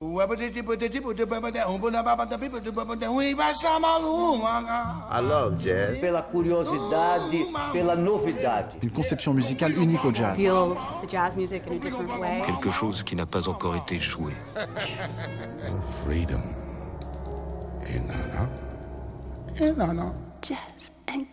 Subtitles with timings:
[0.00, 0.06] I
[5.20, 5.98] love jazz.
[6.00, 8.76] Pela curiosidade, pela novidade.
[8.80, 10.36] Une conception musicale unique au jazz.
[10.36, 12.42] Feel the jazz music in a different way.
[12.46, 14.32] Quelque chose qui n'a pas encore été joué.
[16.04, 16.42] Freedom.
[17.88, 18.48] Et nana.
[19.60, 20.12] Et nana.
[20.40, 21.24] Jazz and.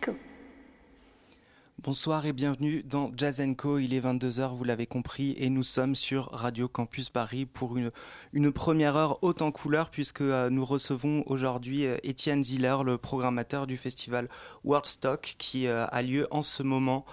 [1.82, 3.78] Bonsoir et bienvenue dans Jazz Co.
[3.78, 7.92] Il est 22h, vous l'avez compris, et nous sommes sur Radio Campus Paris pour une,
[8.32, 12.96] une première heure haute en couleur, puisque euh, nous recevons aujourd'hui euh, Étienne Ziller, le
[12.96, 14.30] programmateur du festival
[14.64, 17.04] Worldstock, qui euh, a lieu en ce moment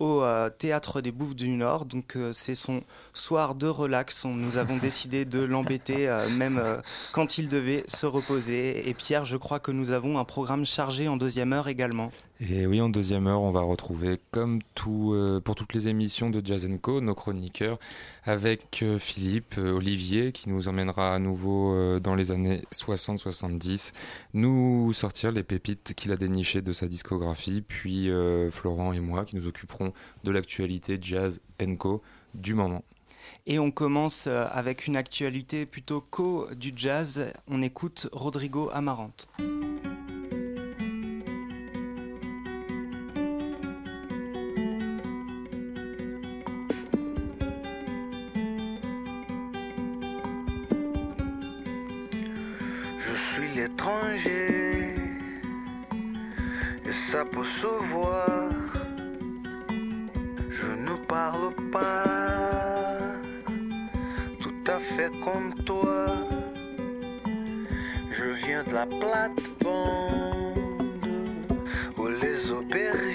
[0.00, 0.24] au
[0.58, 1.84] Théâtre des Bouffes du Nord.
[1.84, 2.80] Donc c'est son
[3.14, 4.24] soir de relax.
[4.24, 6.60] nous avons décidé de l'embêter même
[7.12, 8.88] quand il devait se reposer.
[8.88, 12.10] Et Pierre, je crois que nous avons un programme chargé en deuxième heure également.
[12.44, 15.14] Et oui, en deuxième heure, on va retrouver, comme tout,
[15.44, 17.78] pour toutes les émissions de Jazz Co, nos chroniqueurs,
[18.24, 23.92] avec Philippe, Olivier, qui nous emmènera à nouveau dans les années 60-70,
[24.34, 28.10] nous sortir les pépites qu'il a dénichées de sa discographie, puis
[28.50, 29.92] Florent et moi, qui nous occuperons
[30.24, 31.40] de l'actualité jazz
[31.78, 32.02] co
[32.34, 32.82] du moment.
[33.46, 37.32] Et on commence euh, avec une actualité plutôt co du jazz.
[37.48, 39.28] On écoute Rodrigo Amarante.
[57.12, 58.62] Ça peut se voir
[61.12, 62.04] parle pas
[64.40, 66.06] tout à fait comme toi.
[68.10, 70.56] Je viens de la plate-bande
[71.98, 73.11] où les aubergines,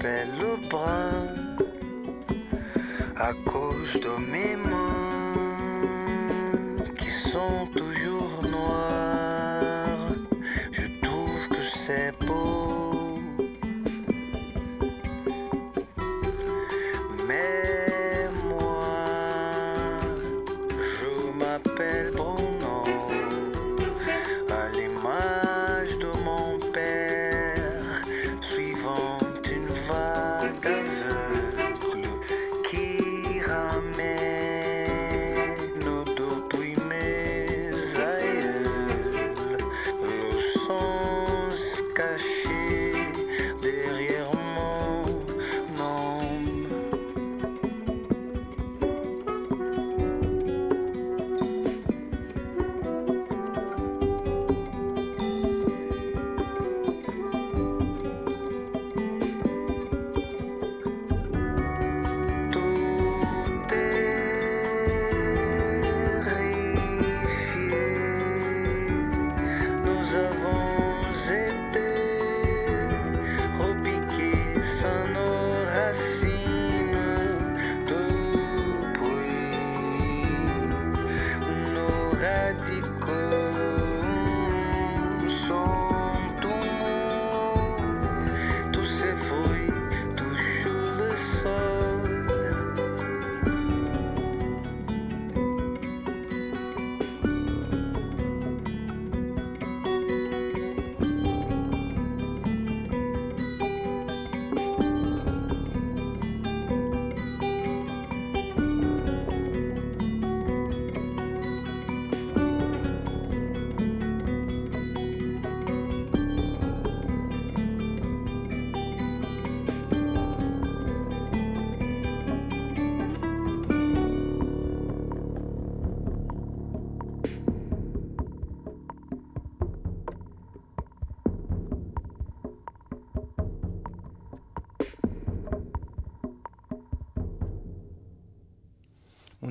[0.00, 1.26] m'appelle le brun
[3.16, 5.34] à cause de mes mains
[6.98, 7.66] qui sont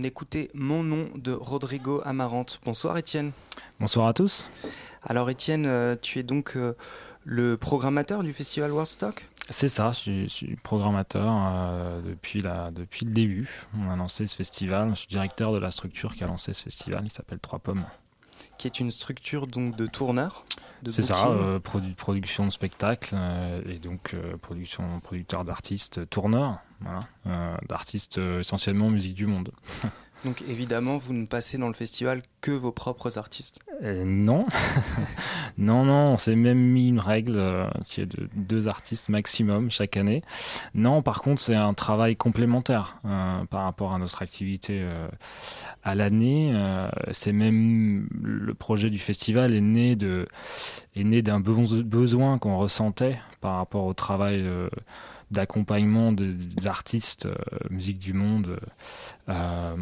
[0.09, 2.59] On écoutait Mon nom de Rodrigo Amarante.
[2.65, 3.31] Bonsoir Étienne.
[3.79, 4.47] Bonsoir à tous.
[5.03, 6.75] Alors Étienne, euh, tu es donc euh,
[7.25, 9.29] le programmateur du festival Worldstock?
[9.51, 13.67] C'est ça, je suis, programmateur euh, depuis, la, depuis le début.
[13.77, 16.63] On a lancé ce festival, je suis directeur de la structure qui a lancé ce
[16.63, 17.85] festival, il s'appelle Trois Pommes.
[18.57, 20.43] Qui est une structure donc de tourneurs
[20.85, 23.15] C'est ça, production de spectacles
[23.67, 29.51] et donc production, producteur d'artistes, tourneurs, voilà, d'artistes essentiellement musique du monde.
[30.25, 34.39] Donc évidemment, vous ne passez dans le festival que vos propres artistes euh, Non.
[35.57, 39.71] non, non, on s'est même mis une règle euh, qui est de deux artistes maximum
[39.71, 40.21] chaque année.
[40.73, 44.85] Non, par contre, c'est un travail complémentaire euh, par rapport à notre activité
[45.83, 46.53] à l'année.
[47.11, 50.27] c'est même le projet du festival est né de
[50.95, 54.43] est né d'un besoin qu'on ressentait par rapport au travail
[55.31, 57.35] d'accompagnement d'artistes euh,
[57.69, 58.59] musique du monde
[59.29, 59.75] euh,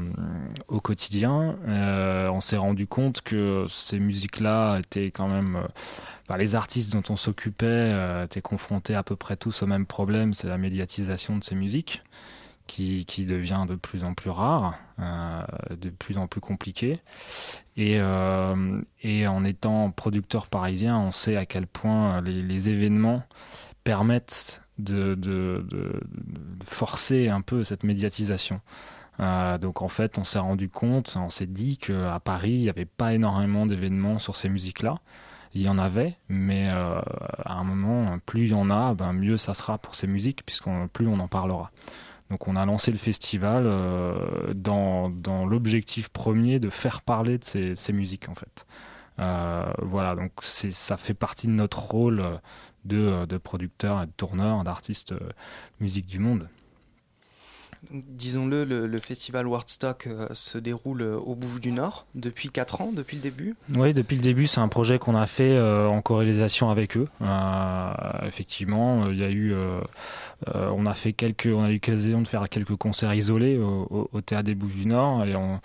[0.67, 1.57] au quotidien.
[1.67, 5.67] Euh, on s'est rendu compte que ces musiques-là étaient quand même...
[6.37, 10.47] les artistes dont on s'occupait étaient confrontés à peu près tous au même problème, c'est
[10.47, 12.03] la médiatisation de ces musiques.
[12.65, 14.77] Qui, qui, devient de plus en plus rare,
[15.69, 16.99] de plus en plus compliqué.
[17.77, 23.23] Et, en étant producteur parisien, on sait à quel point les événements
[23.85, 25.63] permettent de,
[26.65, 28.61] forcer un peu cette médiatisation.
[29.19, 32.69] Euh, donc en fait, on s'est rendu compte, on s'est dit qu'à Paris, il n'y
[32.69, 34.99] avait pas énormément d'événements sur ces musiques-là.
[35.53, 36.99] Il y en avait, mais euh,
[37.43, 40.45] à un moment, plus il y en a, ben, mieux ça sera pour ces musiques,
[40.45, 41.71] puisqu'on plus on en parlera.
[42.29, 47.43] Donc on a lancé le festival euh, dans, dans l'objectif premier de faire parler de
[47.43, 48.67] ces, ces musiques en fait.
[49.81, 52.39] voilà, donc ça fait partie de notre rôle
[52.87, 55.19] de, de producteurs et de tourneurs, d'artistes euh,
[55.79, 56.47] musique du monde.
[57.91, 62.91] Disons-le, le, festival Wordstock euh, se déroule euh, au Bouffe du Nord depuis 4 ans,
[62.91, 63.55] depuis le début?
[63.75, 67.07] Oui, depuis le début, c'est un projet qu'on a fait en corrélation avec eux.
[68.25, 69.53] effectivement, il y a eu,
[70.53, 74.21] on a fait quelques, on a eu l'occasion de faire quelques concerts isolés au, au
[74.21, 75.59] Théâtre des Bouffes du Nord et on,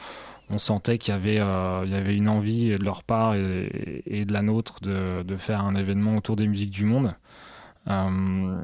[0.53, 4.25] on sentait qu'il y avait, euh, il y avait une envie de leur part et,
[4.25, 7.15] de la nôtre de, de, faire un événement autour des musiques du monde.
[7.89, 8.61] Euh,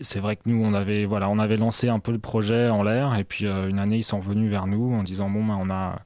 [0.00, 2.82] c'est vrai que nous, on avait, voilà, on avait lancé un peu le projet en
[2.82, 5.58] l'air et puis euh, une année, ils sont venus vers nous en disant bon, ben,
[5.60, 6.00] on a,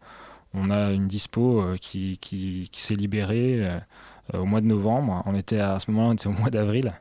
[0.55, 3.79] on a une dispo qui, qui, qui s'est libérée
[4.35, 5.23] au mois de novembre.
[5.27, 6.95] On était à ce moment-là, on était au mois d'avril.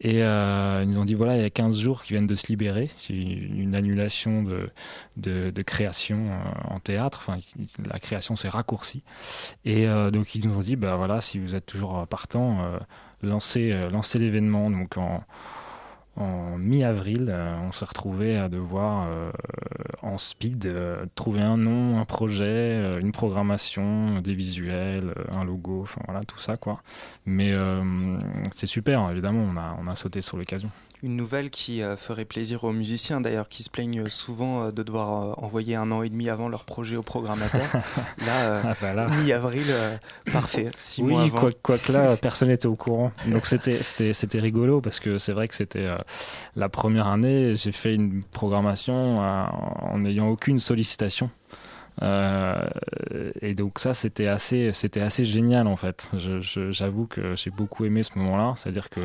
[0.00, 2.34] Et euh, ils nous ont dit voilà, il y a 15 jours qui viennent de
[2.34, 2.90] se libérer.
[2.98, 4.70] C'est une annulation de,
[5.16, 7.20] de, création euh, en théâtre.
[7.22, 7.38] Enfin,
[7.90, 9.02] la création s'est raccourcie.
[9.64, 12.78] Et euh, donc, ils nous ont dit bah voilà, si vous êtes toujours partant,
[13.22, 14.70] lancez, lancez l'événement.
[14.70, 15.22] Donc, en
[16.16, 19.32] en mi-avril, euh, on s'est retrouvé à devoir, euh,
[20.02, 26.00] en speed, euh, trouver un nom, un projet, une programmation, des visuels, un logo, enfin
[26.06, 26.82] voilà, tout ça quoi.
[27.26, 27.52] Mais
[28.54, 30.70] c'est super, évidemment, on a, on a sauté sur l'occasion
[31.04, 34.82] une nouvelle qui euh, ferait plaisir aux musiciens d'ailleurs qui se plaignent souvent euh, de
[34.82, 37.66] devoir euh, envoyer un an et demi avant leur projet au programmateur.
[38.26, 39.66] là, ah, bah mi-avril,
[40.32, 40.70] parfait.
[40.78, 41.40] Six oui, mois avant.
[41.40, 43.12] Quoi, quoi, que là, personne n'était au courant.
[43.26, 45.86] Donc c'était c'était rigolo parce que c'est vrai que c'était
[46.56, 51.30] la première année, j'ai fait une programmation en n'ayant aucune sollicitation.
[52.02, 52.68] Euh,
[53.40, 56.08] et donc ça, c'était assez, c'était assez génial en fait.
[56.14, 59.00] J'avoue que j'ai beaucoup aimé ce moment-là, c'est-à-dire que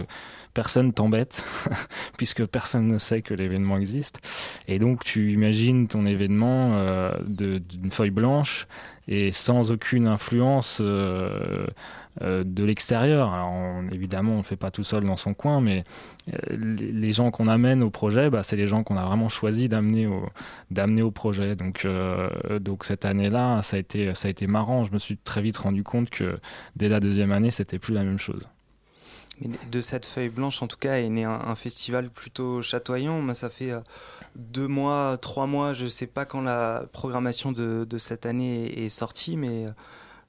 [0.53, 1.45] personne t'embête
[2.17, 4.19] puisque personne ne sait que l'événement existe.
[4.67, 8.67] Et donc tu imagines ton événement euh, d'une feuille blanche
[9.07, 11.65] et sans aucune influence euh,
[12.21, 13.33] euh, de l'extérieur.
[13.33, 15.83] Alors évidemment, on ne fait pas tout seul dans son coin, mais
[16.49, 20.05] les, gens qu'on amène au projet, bah, c'est les gens qu'on a vraiment choisi d'amener
[20.07, 21.55] au, projet.
[21.55, 21.87] Donc,
[22.61, 24.83] donc cette année-là, ça a été, ça a été marrant.
[24.83, 26.37] Je me suis très vite rendu compte que
[26.75, 28.49] dès la deuxième année, c'était plus la même chose.
[29.41, 33.33] Mais de cette feuille blanche, en tout cas, est né un, festival plutôt chatoyant.
[33.33, 33.73] Ça fait
[34.35, 39.37] deux mois, trois mois, je sais pas quand la programmation de, cette année est, sortie,
[39.37, 39.71] mais euh,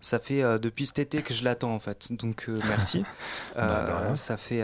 [0.00, 2.12] ça fait euh, depuis cet été que je l'attends en fait.
[2.12, 3.04] Donc euh, merci.
[3.57, 4.62] Bah, ça fait,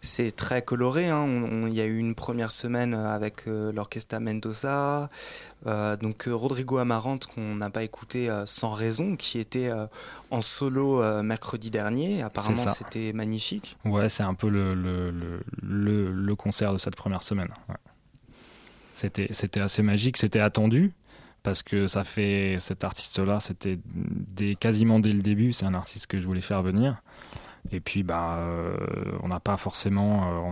[0.00, 1.08] c'est très coloré.
[1.08, 1.26] Hein.
[1.66, 5.10] Il y a eu une première semaine avec l'orchestre Mendoza,
[5.66, 9.70] donc Rodrigo Amarante qu'on n'a pas écouté sans raison, qui était
[10.30, 12.22] en solo mercredi dernier.
[12.22, 13.76] Apparemment, c'était magnifique.
[13.84, 17.52] Ouais, c'est un peu le, le, le, concert de cette première semaine.
[18.94, 20.92] C'était assez magique, c'était attendu
[21.42, 23.78] parce que ça fait cet artiste-là, c'était
[24.60, 27.02] quasiment dès le début, c'est un artiste que je voulais faire venir.
[27.70, 28.44] Et puis, bah,
[29.22, 30.42] on n'a pas forcément,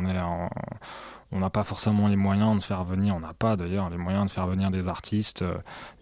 [1.33, 4.27] on n'a pas forcément les moyens de faire venir, on n'a pas d'ailleurs les moyens
[4.27, 5.45] de faire venir des artistes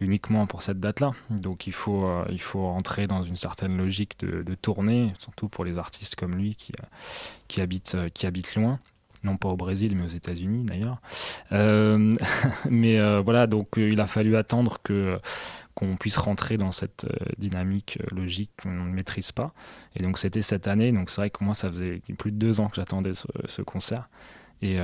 [0.00, 1.12] uniquement pour cette date-là.
[1.30, 2.04] Donc il faut,
[2.54, 6.57] rentrer dans une certaine logique de, de, tournée, surtout pour les artistes comme lui
[7.49, 8.78] qui habitent loin
[9.25, 11.00] non pas au Brésil mais aux États-Unis d'ailleurs.
[11.52, 12.14] Euh,
[12.70, 15.18] mais euh, voilà, donc euh, il a fallu attendre que
[15.75, 17.06] qu'on puisse rentrer dans cette
[17.38, 19.52] dynamique logique qu'on ne maîtrise pas.
[19.94, 22.58] Et donc c'était cette année, donc c'est vrai que moi ça faisait plus de deux
[22.58, 24.08] ans que j'attendais ce, concert
[24.60, 24.78] et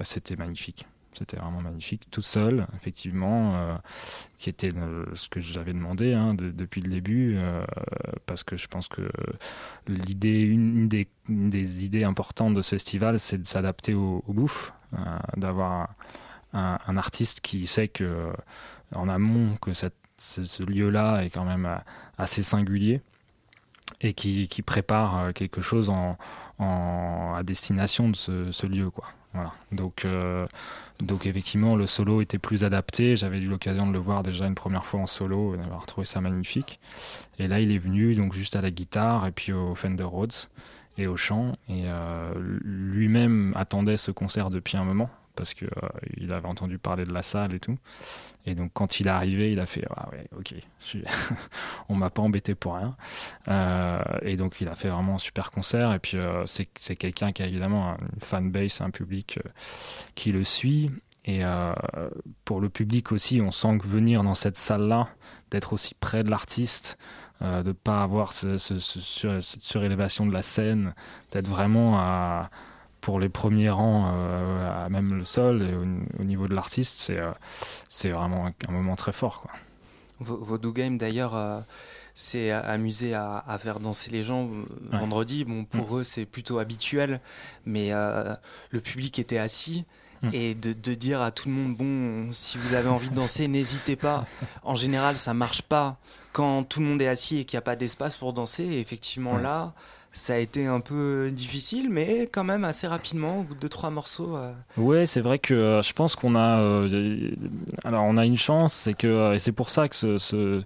[0.00, 0.86] c'était magnifique.
[1.14, 3.74] C'était vraiment magnifique, tout seul, effectivement, euh,
[4.36, 7.64] qui était euh, ce que j'avais demandé hein, depuis le début, euh,
[8.26, 9.08] parce que je pense que
[9.88, 11.08] l'idée, une, des,
[11.84, 14.46] idées importantes de ce festival, c'est de s'adapter au, au,
[15.36, 15.94] d'avoir
[16.52, 18.32] un, artiste qui sait que
[18.94, 21.68] en amont que ce, lieu-là est quand même
[22.16, 23.02] assez singulier
[24.00, 25.90] et qui, prépare quelque chose
[26.60, 29.08] à destination de ce, ce lieu, quoi.
[29.72, 30.46] Donc, euh,
[31.00, 33.16] donc effectivement, le solo était plus adapté.
[33.16, 36.04] J'avais eu l'occasion de le voir déjà une première fois en solo et d'avoir trouvé
[36.04, 36.80] ça magnifique.
[37.38, 40.34] Et là, il est venu donc juste à la guitare et puis au Fender Rhodes
[40.96, 41.52] et au chant.
[41.68, 42.32] Et euh,
[42.64, 47.22] lui-même attendait ce concert depuis un moment parce qu'il euh, avait entendu parler de la
[47.22, 47.78] salle et tout.
[48.44, 50.98] Et donc quand il est arrivé, il a fait ah ouais ok, je
[51.88, 52.96] on m'a pas embêté pour rien.
[53.46, 55.92] Euh, et donc il a fait vraiment un super concert.
[55.92, 59.38] Et puis euh, c'est quelqu'un qui a évidemment une fanbase, un public
[60.16, 60.90] qui le suit.
[61.24, 61.42] Et
[62.46, 65.10] pour le public aussi, on sent que venir dans cette salle-là,
[65.50, 66.96] d'être aussi près de l'artiste,
[67.42, 70.94] de ne pas avoir ce, ce, cette surélévation de la scène,
[71.30, 72.48] d'être vraiment à
[73.00, 77.18] pour les premiers rangs, euh, à même le sol, et au, niveau de l'artiste, c'est
[77.18, 77.30] euh,
[77.88, 79.42] c'est vraiment un, moment très fort.
[79.42, 79.50] Quoi.
[80.20, 81.60] Vodou Game, d'ailleurs, euh,
[82.14, 84.48] s'est amusé à, faire danser les gens
[84.90, 85.44] vendredi.
[85.44, 85.98] Bon, pour mm.
[85.98, 87.20] eux, c'est plutôt habituel,
[87.64, 89.84] mais le public était assis.
[90.22, 90.30] Mm.
[90.32, 93.46] Et de, de, dire à tout le monde, bon, si vous avez envie de danser,
[93.48, 94.26] n'hésitez pas.
[94.64, 95.96] En général, ça marche pas
[96.32, 98.64] quand tout le monde est assis et qu'il n'y a pas d'espace pour danser.
[98.64, 99.74] Et effectivement, là,
[100.12, 103.90] ça a été un peu difficile, mais quand même assez rapidement, au bout de trois
[103.90, 104.36] morceaux.
[104.36, 104.52] Euh.
[104.76, 107.30] Ouais, c'est vrai que euh, je pense qu'on a, euh,
[107.84, 110.62] a une chance, c'est que et c'est pour ça que ce,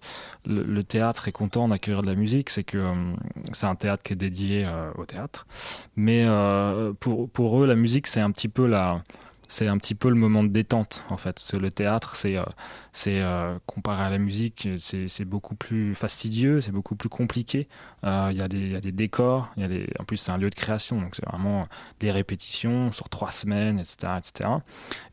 [0.46, 2.92] le, théâtre est content d'accueillir de la musique, c'est que
[3.52, 5.46] c'est un théâtre qui est dédié au théâtre,
[5.96, 6.26] mais
[7.00, 9.02] pour pour eux la musique c'est un petit peu la
[9.48, 11.52] c'est un petit peu le moment de détente en fait.
[11.52, 12.44] le théâtre, c'est euh,
[12.92, 17.68] c'est euh, comparé à la musique, c'est beaucoup plus fastidieux, c'est beaucoup plus compliqué.
[18.04, 20.50] Euh, il y, y, a des décors, y a des, en plus c'est un lieu
[20.50, 21.66] de création, donc c'est vraiment
[22.00, 24.14] des répétitions sur trois semaines, etc.
[24.18, 24.50] etc.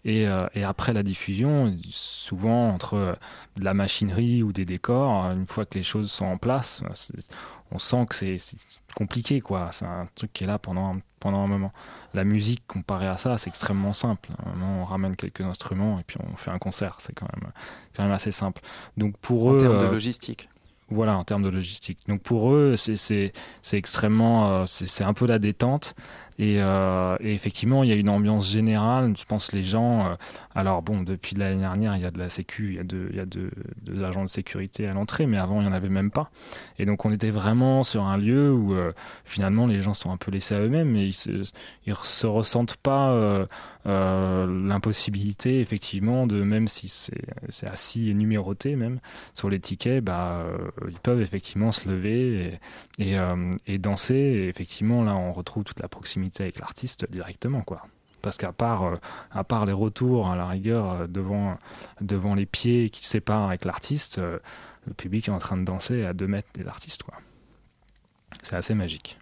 [0.05, 3.17] Et, et après la diffusion, souvent entre
[3.57, 6.83] de la machinerie ou des décors, une fois que les choses sont en place,
[7.71, 8.38] on sent que c'est
[8.95, 9.69] compliqué, quoi.
[9.71, 11.71] C'est un truc qui est là pendant, pendant un moment.
[12.13, 14.29] La musique, comparée à ça, c'est extrêmement simple.
[14.61, 16.97] on ramène quelques instruments et puis on fait un concert.
[16.99, 17.51] C'est quand même,
[17.95, 18.61] quand même assez simple.
[18.97, 19.57] Donc pour en eux.
[19.57, 20.49] En termes de euh, logistique.
[20.89, 21.99] Voilà, en termes de logistique.
[22.07, 23.31] Donc pour eux, c'est
[23.73, 25.95] extrêmement, euh, c'est un peu la détente.
[26.39, 29.13] Euh, et, effectivement, il y a une ambiance générale.
[29.17, 30.08] Je pense les gens.
[30.08, 30.15] Euh,
[30.55, 33.08] alors bon, depuis l'année dernière, il y a de la sécu, il y a de,
[33.12, 33.50] il y a de,
[33.84, 36.31] de l'agent de sécurité à l'entrée, mais avant, il n'y en avait même pas.
[36.77, 38.75] Et donc, on était vraiment sur un lieu où
[39.25, 41.29] finalement, les gens sont un peu laissés à eux-mêmes, et ils se,
[41.86, 43.48] ils se ressentent pas
[43.86, 49.00] l'impossibilité, effectivement, même si c'est assis et numéroté même
[49.34, 50.46] sur les tickets, bah
[50.88, 52.60] ils peuvent effectivement se lever
[52.98, 54.15] et, euh, et, danser.
[54.15, 57.86] Et effectivement, là, on retrouve toute la proximité avec l'artiste directement, quoi.
[58.21, 61.57] Parce qu'à part, euh, les retours, à la rigueur, euh, devant,
[62.01, 66.13] devant les pieds qui séparent avec l'artiste, le public est en train de danser à
[66.13, 67.15] deux mètres des artistes, quoi.
[68.43, 69.17] C'est assez magique.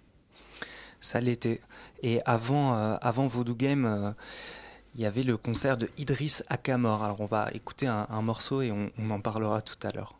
[1.00, 1.60] Ça l'était.
[2.02, 4.14] Et avant, avant Voodoo Game,
[4.94, 7.02] il y avait le concert de Idriss Akamor.
[7.02, 10.18] Alors on va écouter un, morceau et on en parlera tout à l'heure.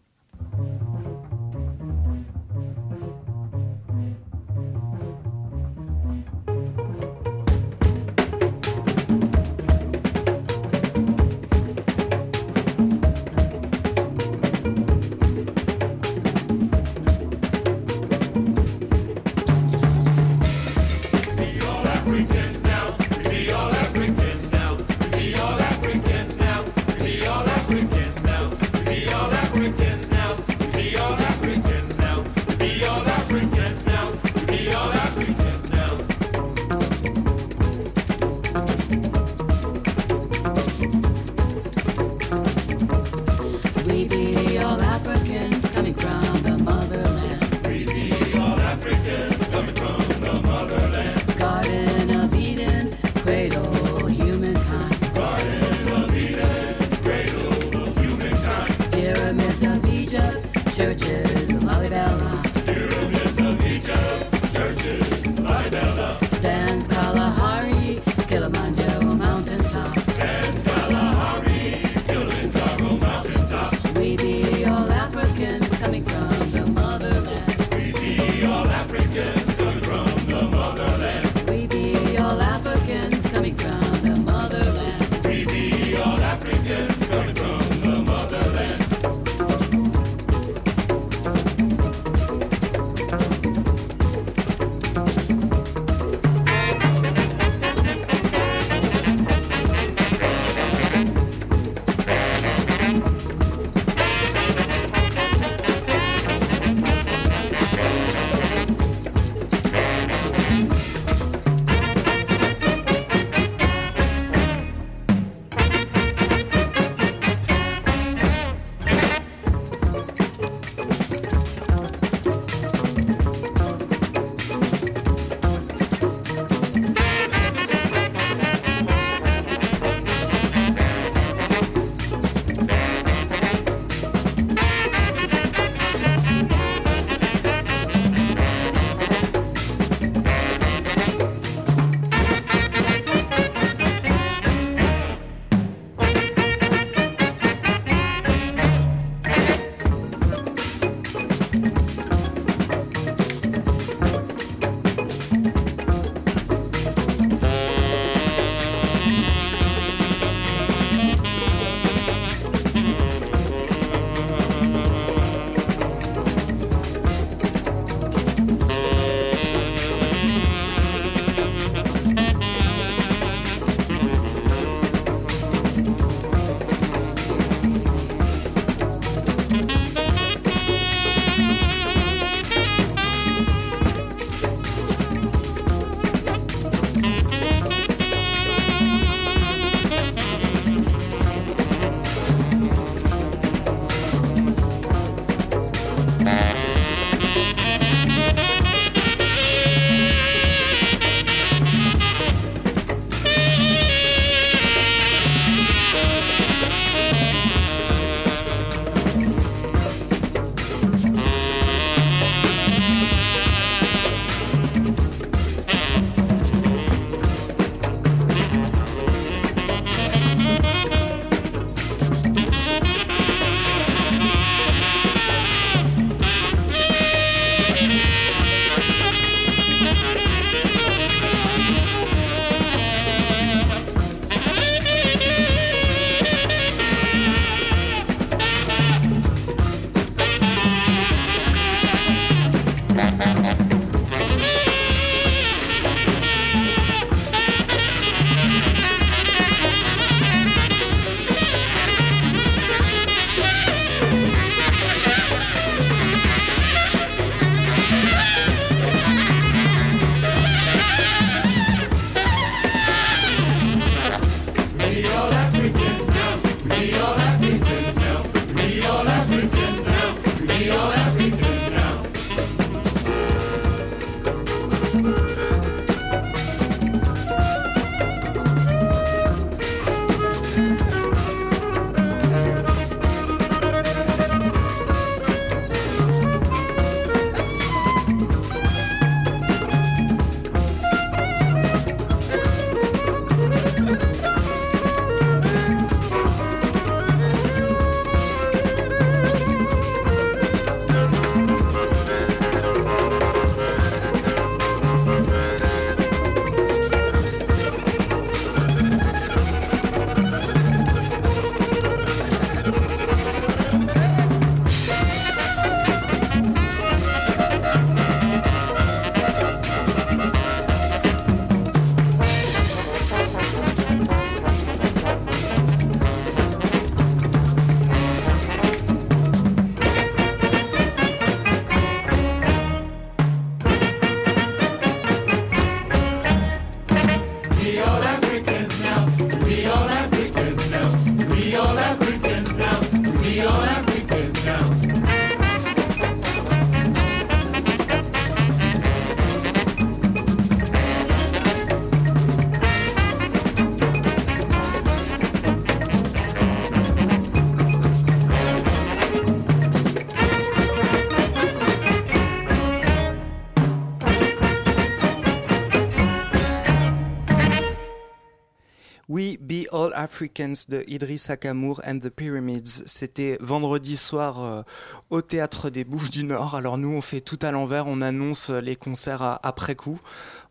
[369.73, 372.83] All Africans de Idriss Akamour and the Pyramids.
[372.87, 374.63] C'était vendredi soir euh,
[375.11, 376.55] au théâtre des Bouffes du Nord.
[376.55, 380.01] Alors nous, on fait tout à l'envers, on annonce les concerts après coup.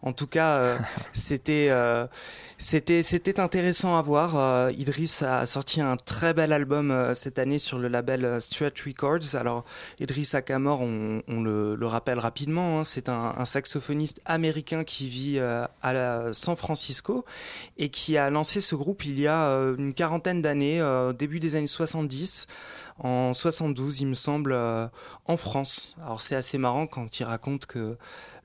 [0.01, 0.77] En tout cas, euh,
[1.13, 2.07] c'était euh,
[2.57, 4.37] c'était c'était intéressant à voir.
[4.37, 9.35] Euh, Idriss a sorti un très bel album cette année sur le label Stuart Records.
[9.35, 9.63] Alors
[9.99, 16.33] Idriss Akamor, on, le, le, rappelle rapidement, hein, c'est un, saxophoniste américain qui vit à
[16.33, 17.23] San Francisco
[17.77, 20.81] et qui a lancé ce groupe il y a une quarantaine d'années,
[21.17, 22.47] début des années 70
[22.99, 24.57] en 72, il me semble,
[25.25, 25.95] en France.
[26.01, 27.97] Alors c'est assez marrant quand il raconte que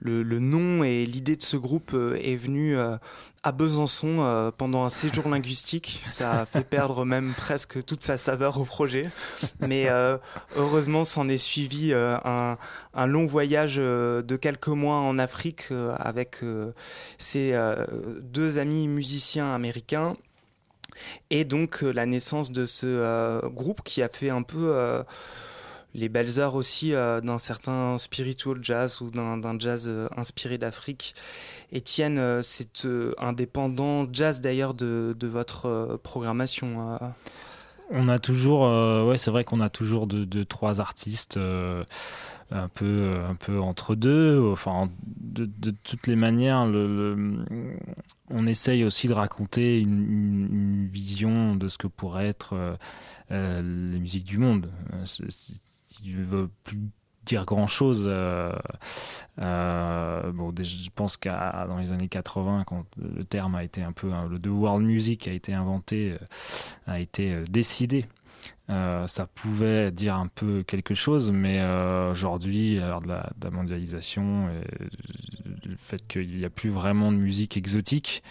[0.04, 2.96] le, nom et l'idée de ce groupe euh, est venu euh,
[3.42, 6.02] à Besançon euh, pendant un séjour linguistique.
[6.04, 9.02] Ça a fait perdre même presque toute sa saveur au projet.
[9.60, 9.88] Mais
[10.56, 12.56] heureusement, s'en est suivi un,
[13.06, 16.40] long voyage de quelques mois en Afrique avec
[17.18, 17.58] ses
[18.20, 20.14] deux amis musiciens américains.
[21.30, 25.02] Et donc la naissance de ce groupe qui a fait un peu
[25.94, 31.14] les belles heures aussi euh, d'un certain spiritual jazz ou d'un jazz euh, inspiré d'Afrique.
[31.70, 32.86] Étienne, euh, c'est
[33.18, 36.98] indépendant jazz d'ailleurs de, votre programmation.
[37.90, 38.62] On a toujours,
[39.06, 43.94] ouais, c'est vrai qu'on a toujours deux, de, trois artistes un peu, un peu entre
[43.94, 44.50] deux.
[44.52, 46.68] Enfin, de, de toutes les manières,
[48.30, 52.76] on essaye aussi de raconter une, une, vision de ce que pourrait être
[53.30, 54.70] les musiques du monde
[55.92, 56.80] si ne veux plus
[57.24, 58.06] dire grand chose.
[58.08, 58.52] Euh,
[59.40, 63.92] euh, bon, je pense qu'à dans les années 80, quand le terme a été un
[63.92, 66.18] peu le de world music a été inventé, euh,
[66.86, 68.06] a été décidé.
[68.68, 71.62] ça pouvait dire un peu quelque chose, mais
[72.10, 77.18] aujourd'hui, à l'heure de la, mondialisation, et le fait qu'il n'y a plus vraiment de
[77.18, 78.22] musique exotique,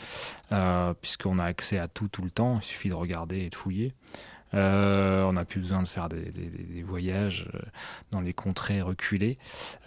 [1.02, 3.94] puisqu'on a accès à tout tout le temps, il suffit de regarder et de fouiller.
[4.54, 7.60] Euh, on n'a plus besoin de faire des, voyages euh,
[8.12, 9.38] dans les contrées reculées.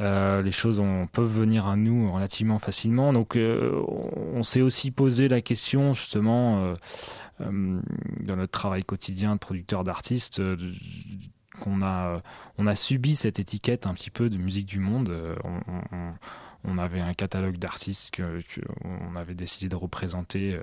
[0.00, 3.12] Euh, les choses peuvent venir à nous relativement facilement.
[3.12, 6.74] Donc, on s'est aussi posé la question justement
[7.40, 10.40] dans notre travail quotidien de producteur d'artistes
[11.61, 12.20] qu'on a,
[12.59, 15.12] on a subi cette étiquette un petit peu de musique du monde.
[15.44, 15.61] on,
[15.92, 16.14] on
[16.79, 20.59] avait un catalogue d'artistes qu'on avait décidé de représenter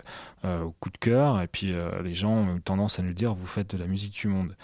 [0.45, 3.33] euh, au coup de cœur, et puis euh, les gens ont tendance à nous dire
[3.33, 4.55] vous faites de la musique du monde.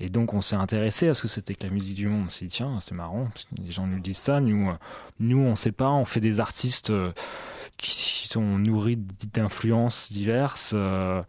[0.00, 2.24] Et donc on s'est intéressé à ce que c'était que la musique du monde.
[2.26, 4.74] On s'est dit tiens c'est marrant, les gens nous disent ça, nous, euh,
[5.20, 6.92] nous on sait pas, on fait des artistes
[7.76, 8.98] qui sont nourris
[9.32, 10.72] d'influences diverses.
[10.74, 11.22] Euh,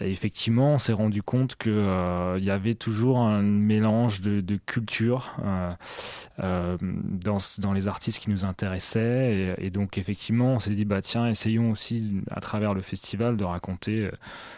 [0.00, 5.36] effectivement, on s'est rendu compte qu'il euh, y avait toujours un mélange de, de cultures
[5.44, 9.54] euh, dans, les artistes qui nous intéressaient.
[9.58, 13.44] Et, donc, effectivement, on s'est dit, bah, tiens, essayons aussi, à travers le festival, de
[13.44, 14.10] raconter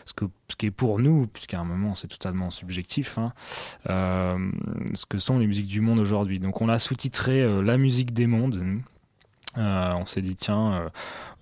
[0.05, 0.25] ce, que,
[0.57, 3.33] qui est pour nous, puisqu'à un moment, c'est totalement subjectif, hein,
[3.87, 6.39] ce que sont les musiques du monde aujourd'hui.
[6.39, 8.83] Donc, on l'a sous-titré La musique des mondes, nous.
[9.59, 10.89] Euh, on s'est dit tiens, euh,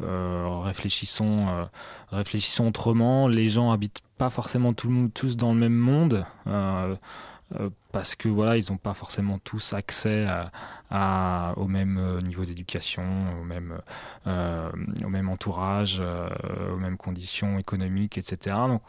[0.02, 1.68] euh, réfléchissons,
[2.10, 3.28] réfléchissons autrement.
[3.28, 6.24] Les gens habitent pas forcément tout tous dans le même monde
[7.92, 10.26] parce que voilà, ils n'ont pas forcément tous accès
[10.90, 13.04] à, au même niveau d'éducation,
[13.40, 13.78] au même
[14.26, 18.56] au même entourage, aux mêmes conditions économiques, etc.
[18.68, 18.82] Donc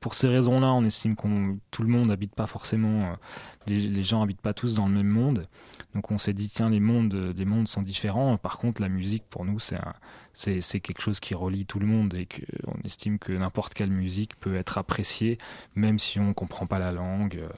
[0.00, 3.04] pour ces raisons-là, on estime que tout le monde n'habite pas forcément,
[3.66, 5.46] les, les, gens habitent pas tous dans le même monde.
[5.94, 8.36] Donc on s'est dit tiens les mondes les mondes sont différents.
[8.38, 9.58] Par contre la musique pour nous
[10.32, 14.36] c'est quelque chose qui relie tout le monde et qu'on estime que n'importe quelle musique
[14.40, 15.38] peut être appréciée
[15.74, 17.48] même si on comprend pas la langue euh,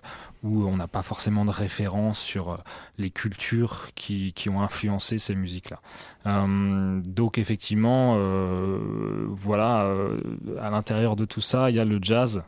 [0.42, 2.56] ou on n'a pas forcément de référence sur euh,
[2.98, 5.80] les cultures qui, qui ont influencé ces musiques là.
[6.26, 8.16] Euh, donc effectivement
[9.30, 9.88] voilà
[10.60, 12.42] à l'intérieur de tout ça il y a le jazz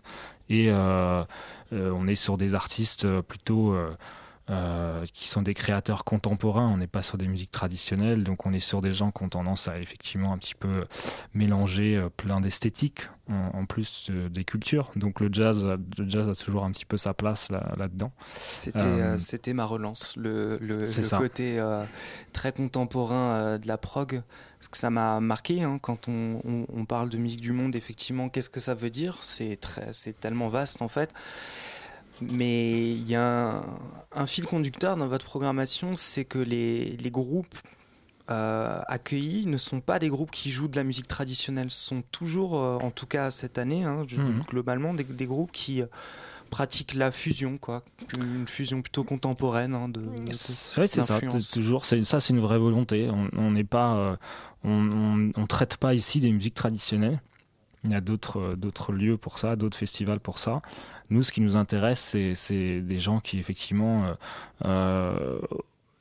[0.48, 3.76] et on est sur des artistes plutôt
[4.48, 6.68] euh, qui sont des créateurs contemporains.
[6.68, 9.28] On n'est pas sur des musiques traditionnelles, donc on est sur des gens qui ont
[9.28, 10.86] tendance à effectivement un petit peu
[11.34, 14.92] mélanger euh, plein d'esthétiques en, plus des cultures.
[14.94, 18.12] Donc le jazz, le jazz a toujours un petit peu sa place là-dedans.
[18.38, 20.78] c'était, euh, c'était ma relance, le, le,
[21.18, 21.60] côté
[22.32, 24.22] très contemporain de la prog.
[24.58, 27.74] Parce que ça m'a marqué hein, quand on, on, on, parle de musique du monde.
[27.74, 29.18] Effectivement, qu'est-ce que ça veut dire?
[29.22, 31.12] C'est très, c'est tellement vaste en fait.
[32.20, 33.62] Mais il y a
[34.12, 37.54] un, fil conducteur dans votre programmation, c'est que les, les groupes
[38.30, 42.02] euh, accueillis ne sont pas des groupes qui jouent de la musique traditionnelle, ce sont
[42.10, 44.42] toujours, euh, en tout cas cette année, hein, mhm.
[44.48, 45.86] globalement, des, des, groupes qui euh,
[46.50, 47.84] pratiquent la fusion, quoi,
[48.18, 49.74] une fusion plutôt contemporaine.
[49.74, 51.20] Hein, de, oui, c'est ça.
[51.52, 53.08] Toujours, ça, c'est une vraie volonté.
[53.34, 54.18] On n'est pas,
[54.64, 57.20] on, on, on, traite pas ici des musiques traditionnelles.
[57.84, 60.62] Il y a d'autres d'autres lieux pour ça, d'autres festivals pour ça.
[61.10, 64.16] Nous, ce qui nous intéresse, c'est des gens qui effectivement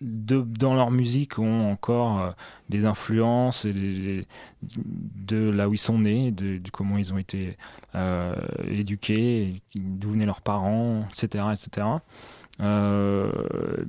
[0.01, 2.31] de, dans leur musique ont encore euh,
[2.69, 7.57] des influences de là où ils sont nés, de, comment ils ont été
[7.95, 8.35] euh,
[8.69, 11.45] éduqués, d'où venaient leurs parents, etc.
[11.53, 11.87] etc.
[12.61, 13.31] Euh,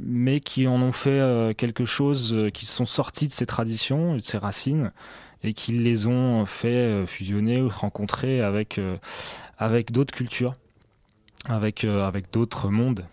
[0.05, 4.39] mais qui en ont fait quelque chose, qui sont sortis de ces traditions, de ces
[4.39, 4.93] racines,
[5.43, 8.81] et qui les ont fait fusionner ou rencontrer avec
[9.93, 10.55] d'autres cultures,
[11.49, 13.05] avec, avec d'autres mondes.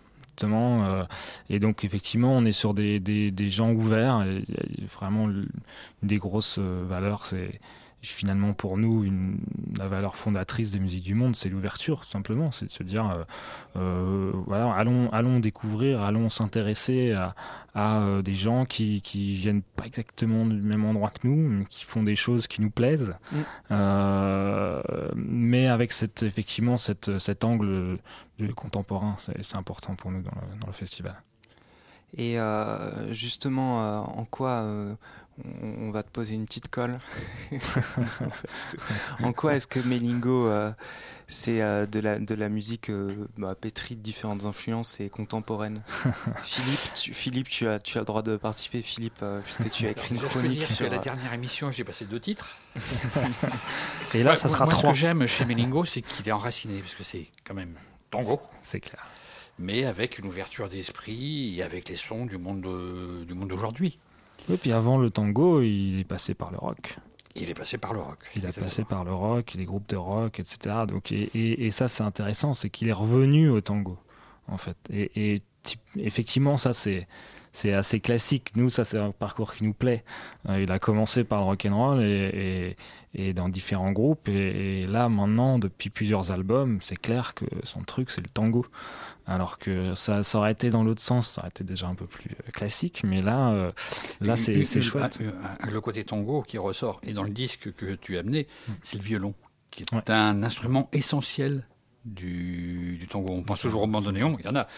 [0.42, 1.04] Euh,
[1.50, 4.24] et donc, effectivement, on est sur des, des, des gens ouverts.
[4.98, 5.48] Vraiment, une
[6.02, 7.60] des grosses euh, valeurs, c'est
[8.12, 9.38] finalement pour nous une,
[9.78, 12.50] la valeur fondatrice des musiques du monde, c'est l'ouverture, tout simplement.
[12.50, 13.24] C'est de se dire, euh,
[13.76, 17.34] euh, voilà, allons, allons découvrir, allons s'intéresser à,
[17.74, 21.64] à euh, des gens qui, qui viennent pas exactement du même endroit que nous, mais
[21.66, 23.74] qui font des choses qui nous plaisent, mm.
[25.16, 27.98] mais avec cette, effectivement cette, cet angle
[28.38, 31.16] de contemporain, c'est important pour nous dans le, dans le festival.
[32.16, 32.38] Et
[33.10, 34.64] justement, en quoi
[35.62, 36.96] on, va te poser une petite colle.
[39.22, 40.72] en quoi est-ce que Melingo, euh,
[41.28, 45.82] c'est euh, de, la, de la musique euh, bah, pétrie de différentes influences et contemporaine
[46.42, 49.90] Philippe, tu, Philippe tu, as, tu as le droit de participer, Philippe, puisque tu as
[49.90, 50.88] écrit une chronique sur...
[50.88, 52.56] la dernière émission, j'ai passé deux titres.
[54.14, 54.90] et là, ça sera moi, trois.
[54.90, 57.74] Ce que j'aime chez Melingo, c'est qu'il est enraciné, parce que c'est quand même
[58.10, 58.40] tango.
[58.62, 59.04] C'est clair.
[59.58, 62.66] Mais avec une ouverture d'esprit et avec les sons du monde,
[63.26, 63.98] du monde d'aujourd'hui.
[64.48, 66.96] Oui, puis avant le tango, il est passé par le rock.
[67.36, 68.18] Il est passé par le rock.
[68.36, 70.76] Il a passé par le rock, les groupes de rock, etc.
[70.86, 73.98] Donc, et, ça, c'est intéressant, c'est qu'il est revenu au tango,
[74.46, 74.76] en fait.
[74.90, 75.42] Et,
[75.96, 77.08] effectivement, ça, c'est
[77.54, 78.50] c'est assez classique.
[78.56, 80.02] Nous, ça, c'est un parcours qui nous plaît.
[80.48, 82.76] Euh, il a commencé par le rock and roll et,
[83.14, 84.28] et, dans différents groupes.
[84.28, 88.66] Et, là, maintenant, depuis plusieurs albums, c'est clair que son truc, c'est le tango.
[89.26, 92.06] Alors que ça, ça aurait été dans l'autre sens, ça aurait été déjà un peu
[92.06, 93.02] plus euh, classique.
[93.04, 93.72] Mais là, euh,
[94.20, 95.18] là, c'est chouette.
[95.66, 98.72] Le côté tango qui ressort et dans le disque que tu as amené, hmm.
[98.82, 99.34] c'est le violon,
[99.70, 101.66] qui est un instrument essentiel
[102.04, 103.32] du, tango.
[103.32, 104.68] On pense toujours au bandoneon, il y en a.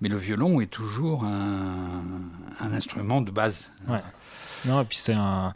[0.00, 3.70] Mais le violon est toujours un, instrument de base.
[4.66, 5.54] Non, et puis c'est un,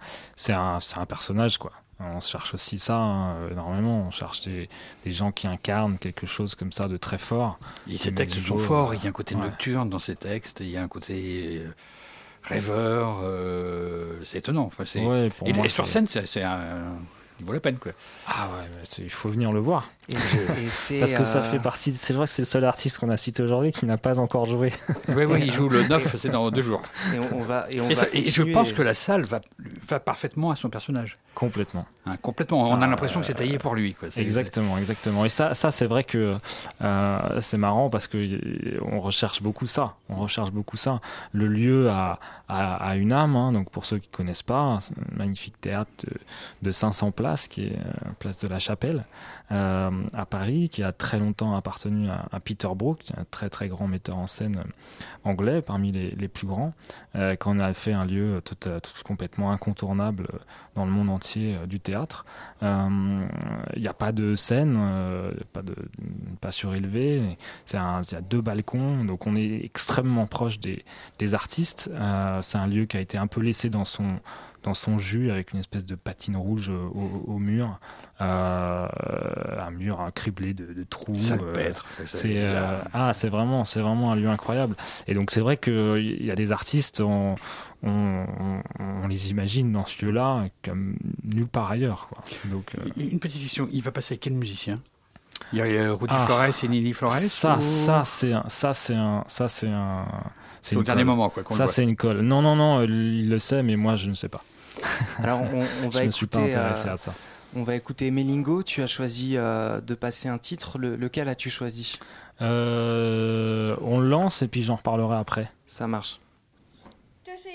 [0.49, 1.73] un, un, personnage, quoi.
[2.01, 4.05] On cherche aussi ça hein, énormément.
[4.07, 4.69] On cherche des,
[5.05, 7.59] des, gens qui incarnent quelque chose comme ça de très fort.
[7.89, 8.95] Et ces textes sont forts.
[8.95, 10.61] Il y a un côté nocturne dans ces textes.
[10.61, 11.71] Il y a un côté euh,
[12.43, 13.21] rêveur.
[13.23, 14.65] Euh, c'est étonnant.
[14.65, 16.97] Enfin, et, et sur scène, c'est un
[17.41, 17.93] il vaut la peine quoi.
[18.29, 19.91] Ah ouais, il faut venir le voir.
[20.11, 21.93] Parce que ça fait partie.
[21.95, 24.45] C'est vrai que c'est le seul artiste qu'on a cité aujourd'hui qui n'a pas encore
[24.47, 24.73] joué.
[25.09, 26.83] Oui, oui, il joue le 9, c'est dans deux jours.
[27.15, 29.41] Et, on, va, et, on et je pense que la salle va,
[29.89, 31.19] va parfaitement à son personnage.
[31.35, 31.87] Complètement.
[32.07, 32.71] Hein, complètement.
[32.71, 33.95] On a ah, l'impression que c'est taillé pour lui.
[33.95, 34.09] Quoi.
[34.17, 35.25] Exactement, exactement.
[35.25, 36.37] Et ça, ça c'est vrai que
[36.83, 39.95] euh, c'est marrant parce que on recherche beaucoup ça.
[40.09, 41.01] On recherche beaucoup ça.
[41.33, 43.37] Le lieu a, a, une âme.
[43.37, 43.53] Hein.
[43.53, 45.91] donc pour ceux qui connaissent pas, c'est un magnifique théâtre
[46.63, 49.05] de, 500 places qui est euh, place de la Chapelle
[49.51, 53.87] euh, à Paris, qui a très longtemps appartenu à, Peter Brook, un très très grand
[53.87, 54.65] metteur en scène
[55.25, 56.75] anglais, parmi les, plus grands,
[57.15, 60.27] quand on a fait un lieu tout, tout complètement incontournable
[60.75, 62.25] dans le monde entier du théâtre
[62.65, 63.27] il euh,
[63.77, 65.75] n'y a pas de scène, euh, pas, de,
[66.41, 67.37] pas surélevé.
[67.73, 70.85] Il y a deux balcons, donc on est extrêmement proche des,
[71.35, 71.91] artistes.
[71.93, 74.19] Euh, c'est un lieu qui a été un peu laissé dans son,
[74.65, 77.79] dans son jus avec une espèce de patine rouge au, mur.
[78.19, 81.15] un mur criblé de, de trous.
[82.07, 82.45] c'est
[82.93, 84.75] ah, c'est vraiment, c'est vraiment un lieu incroyable.
[85.07, 87.37] Et donc c'est vrai qu'il y a des artistes, on,
[87.87, 92.09] on, les imagine dans ce lieu-là comme nulle part ailleurs.
[92.09, 92.25] Quoi.
[92.47, 94.81] Donc, euh, Une petite question, il va passer avec quel musicien?
[95.53, 98.95] Il y a Rudy ah, Flores et Nini Flores Ça, ça c'est un, ça c'est
[98.95, 100.05] un, ça c'est un.
[100.63, 101.43] C'est au dernier moment quoi.
[101.51, 102.21] Ça c'est une colle.
[102.21, 104.43] Non non non, il le sait, mais moi je ne sais pas.
[105.23, 105.43] Alors
[105.83, 106.55] on, va écouter.
[106.57, 107.15] Euh, à ça.
[107.55, 108.63] On va écouter Melingo.
[108.63, 110.79] Tu as choisi euh, de passer un titre.
[110.79, 111.93] lequel as-tu choisi?
[112.41, 115.51] On lance et puis j'en reparlerai après.
[115.67, 116.19] Ça marche.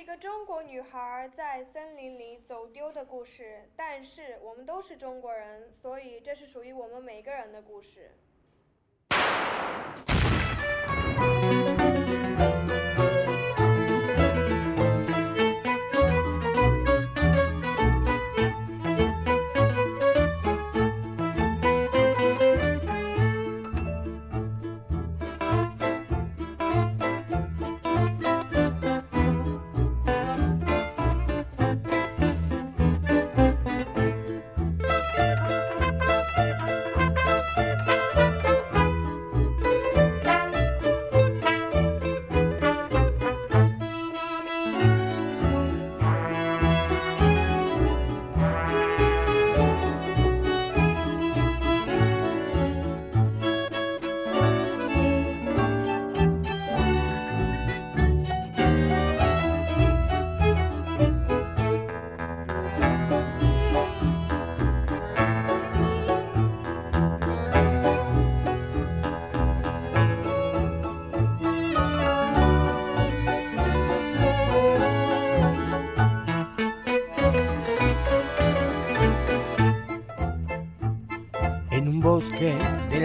[0.09, 8.09] 一个中国女孩在森林里走丢的故事，但是我们都是中国人，所以这是属于我们每个人的故事。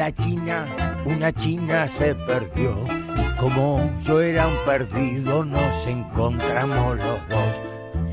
[0.04, 0.66] La China
[1.06, 2.76] una china se perdió
[3.16, 7.54] y como yo era un perdido nos encontramos los dos.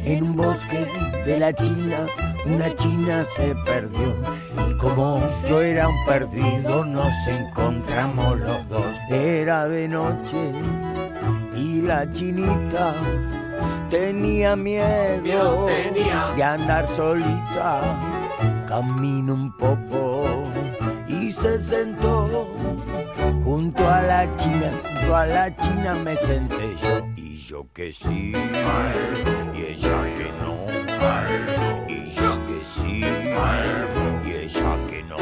[0.05, 0.87] En un bosque
[1.25, 2.07] de la China
[2.45, 4.15] una china se perdió
[4.69, 8.95] y como yo era un perdido nos encontramos los dos.
[9.09, 10.53] Era de noche
[11.57, 12.95] y la chinita
[13.89, 15.67] tenía miedo
[16.37, 17.81] de andar solita.
[18.65, 19.90] Camino un poco
[21.41, 22.47] se sentó
[23.43, 27.05] junto a la china, junto a la china me senté yo.
[27.15, 28.33] Y yo que sí,
[29.55, 30.55] y ella que no,
[31.87, 33.03] y yo que sí,
[34.25, 35.17] y ella que no.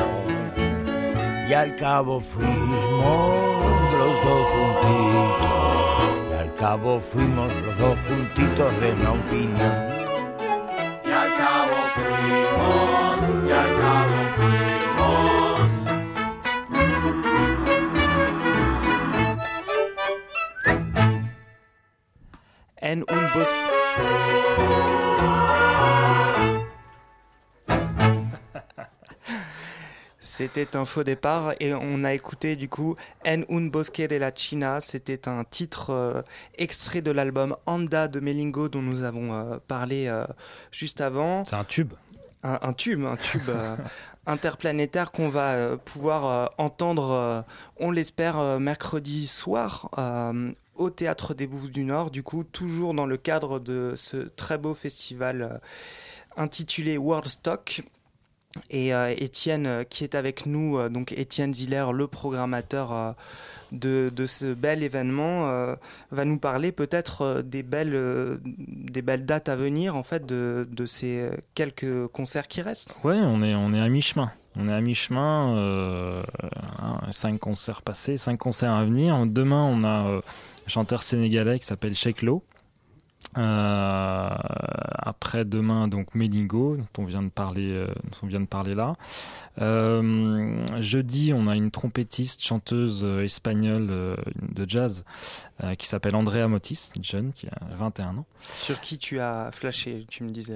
[1.49, 3.65] Y al cabo fuimos
[3.97, 9.99] los dos juntitos, y al cabo fuimos los dos juntitos de una opinión.
[30.39, 32.95] C'était un faux départ et on a écouté du coup
[33.28, 34.80] En un bosque de la China.
[34.80, 36.21] C'était un titre euh,
[36.58, 40.25] extrait de l'album Anda de Melingo dont nous avons euh, parlé euh,
[40.71, 41.43] juste avant.
[41.43, 41.91] C'est un tube.
[42.43, 43.49] Un, un tube, un tube
[44.25, 47.43] interplanétaire qu'on va pouvoir entendre,
[47.75, 49.89] on l'espère, mercredi soir
[50.80, 54.58] au Théâtre des Bouffes du Nord, du coup, toujours dans le cadre de ce très
[54.58, 55.62] beau festival
[56.38, 57.84] intitulé Worldstock.
[58.72, 63.15] Et euh, Étienne, euh, qui est avec nous, euh, donc Étienne Ziller, le programmateur
[63.72, 65.76] de, de, ce bel événement,
[66.12, 68.42] va nous parler peut-être des, belles,
[69.26, 72.98] dates à venir, en fait, de, ces quelques concerts qui restent.
[73.04, 74.32] Oui, on est, on est à mi-chemin.
[74.56, 76.24] On est à mi-chemin, euh,
[77.12, 79.28] cinq concerts passés, cinq concerts à venir.
[79.28, 80.22] Demain, on a
[80.69, 82.21] chanteur sénégalais qui s'appelle Sheikh
[83.38, 84.29] euh,
[84.97, 88.73] après demain donc Melingo dont on vient de parler euh, dont on vient de parler
[88.73, 88.95] là.
[89.62, 95.03] Euh, jeudi on a une trompettiste chanteuse espagnole de jazz
[95.77, 98.25] qui s'appelle Andrea Motis une jeune qui a 21 ans.
[98.39, 100.55] Sur qui tu as flashé tu me disais?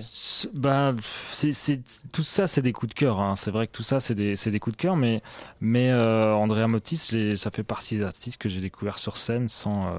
[0.54, 0.95] Bah
[1.32, 3.36] c'est tout ça c'est des coups de cœur hein.
[3.36, 5.21] c'est vrai que tout ça c'est des, des coups de cœur mais
[5.62, 9.95] mais Andrea Motis ça fait partie des artistes que j'ai découvert sur scène sans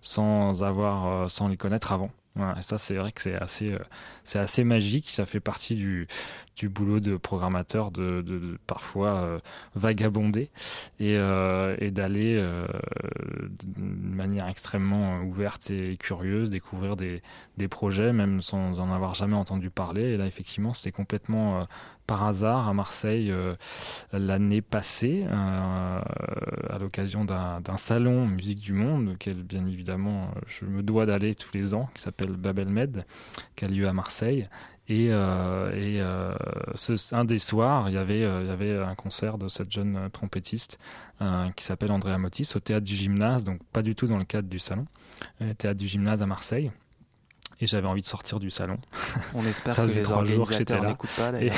[0.00, 2.05] sans avoir sans les connaître avant
[2.36, 3.78] Ouais, ça, c'est vrai que c'est assez, euh,
[4.22, 5.08] c'est assez magique.
[5.08, 6.06] Ça fait partie du,
[6.54, 9.38] du boulot de programmateur de, de, de parfois euh,
[9.74, 10.50] vagabonder
[11.00, 12.66] et, euh, et d'aller euh,
[13.64, 17.22] d'une manière extrêmement ouverte et curieuse découvrir des,
[17.56, 20.02] des projets, même sans en avoir jamais entendu parler.
[20.02, 21.64] Et là, effectivement, c'était complètement euh,
[22.06, 23.54] par hasard à Marseille euh,
[24.12, 26.00] l'année passée, euh,
[26.70, 31.50] à l'occasion d'un salon musique du monde, auquel bien évidemment je me dois d'aller tous
[31.54, 33.04] les ans, qui s'appelle Babel Med,
[33.56, 34.48] qui a lieu à Marseille.
[34.88, 36.34] Et, euh,
[36.76, 40.08] ce, un des soirs, il y avait, il y avait un concert de cette jeune
[40.12, 40.78] trompettiste
[41.56, 44.48] qui s'appelle Andrea Motis au théâtre du gymnase, donc pas du tout dans le cadre
[44.48, 44.86] du salon,
[45.58, 46.70] théâtre du gymnase à Marseille
[47.60, 48.78] et j'avais envie de sortir du salon.
[49.34, 51.32] On espère ça que les organisateurs n'écoutent pas.
[51.40, 51.50] Et...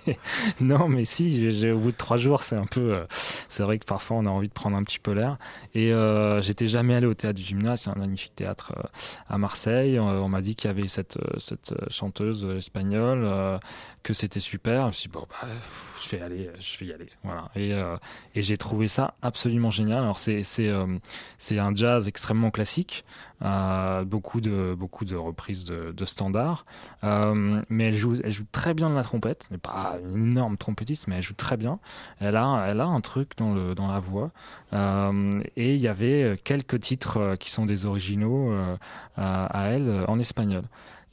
[0.60, 3.06] non, mais si, j'ai, au bout de trois jours, c'est un peu, euh,
[3.48, 5.38] c'est vrai que parfois on a envie de prendre un petit peu l'air.
[5.74, 8.82] Et euh, j'étais jamais allé au théâtre du gymnase, c'est un magnifique théâtre euh,
[9.28, 9.96] à Marseille.
[9.96, 13.60] Euh, on m'a dit qu'il y avait cette, cette chanteuse espagnole,
[14.02, 14.82] que c'était super.
[14.82, 15.48] Je me suis dit, bon, bah,
[16.02, 17.08] je vais aller, je vais y aller.
[17.24, 17.50] Voilà.
[17.56, 17.72] Et,
[18.34, 20.00] et j'ai trouvé ça absolument génial.
[20.00, 20.70] Alors c'est, c'est,
[21.38, 23.04] c'est un jazz extrêmement classique.
[23.42, 26.64] Euh, beaucoup de beaucoup de reprises de, de standards.
[27.04, 29.46] Euh, mais elle joue elle joue très bien de la trompette.
[29.48, 31.78] Elle n'est pas une énorme trompettiste mais elle joue très bien.
[32.18, 34.30] Elle a elle a un truc dans le dans la voix.
[34.74, 38.52] Euh, et il y avait quelques titres qui sont des originaux
[39.16, 40.64] à, elle en espagnol.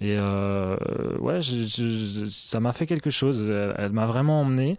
[0.02, 3.48] Et ouais, ça m'a fait quelque chose.
[3.78, 4.78] Elle, m'a vraiment emmené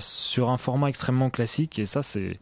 [0.00, 2.34] sur un format extrêmement classique, et ça, c'est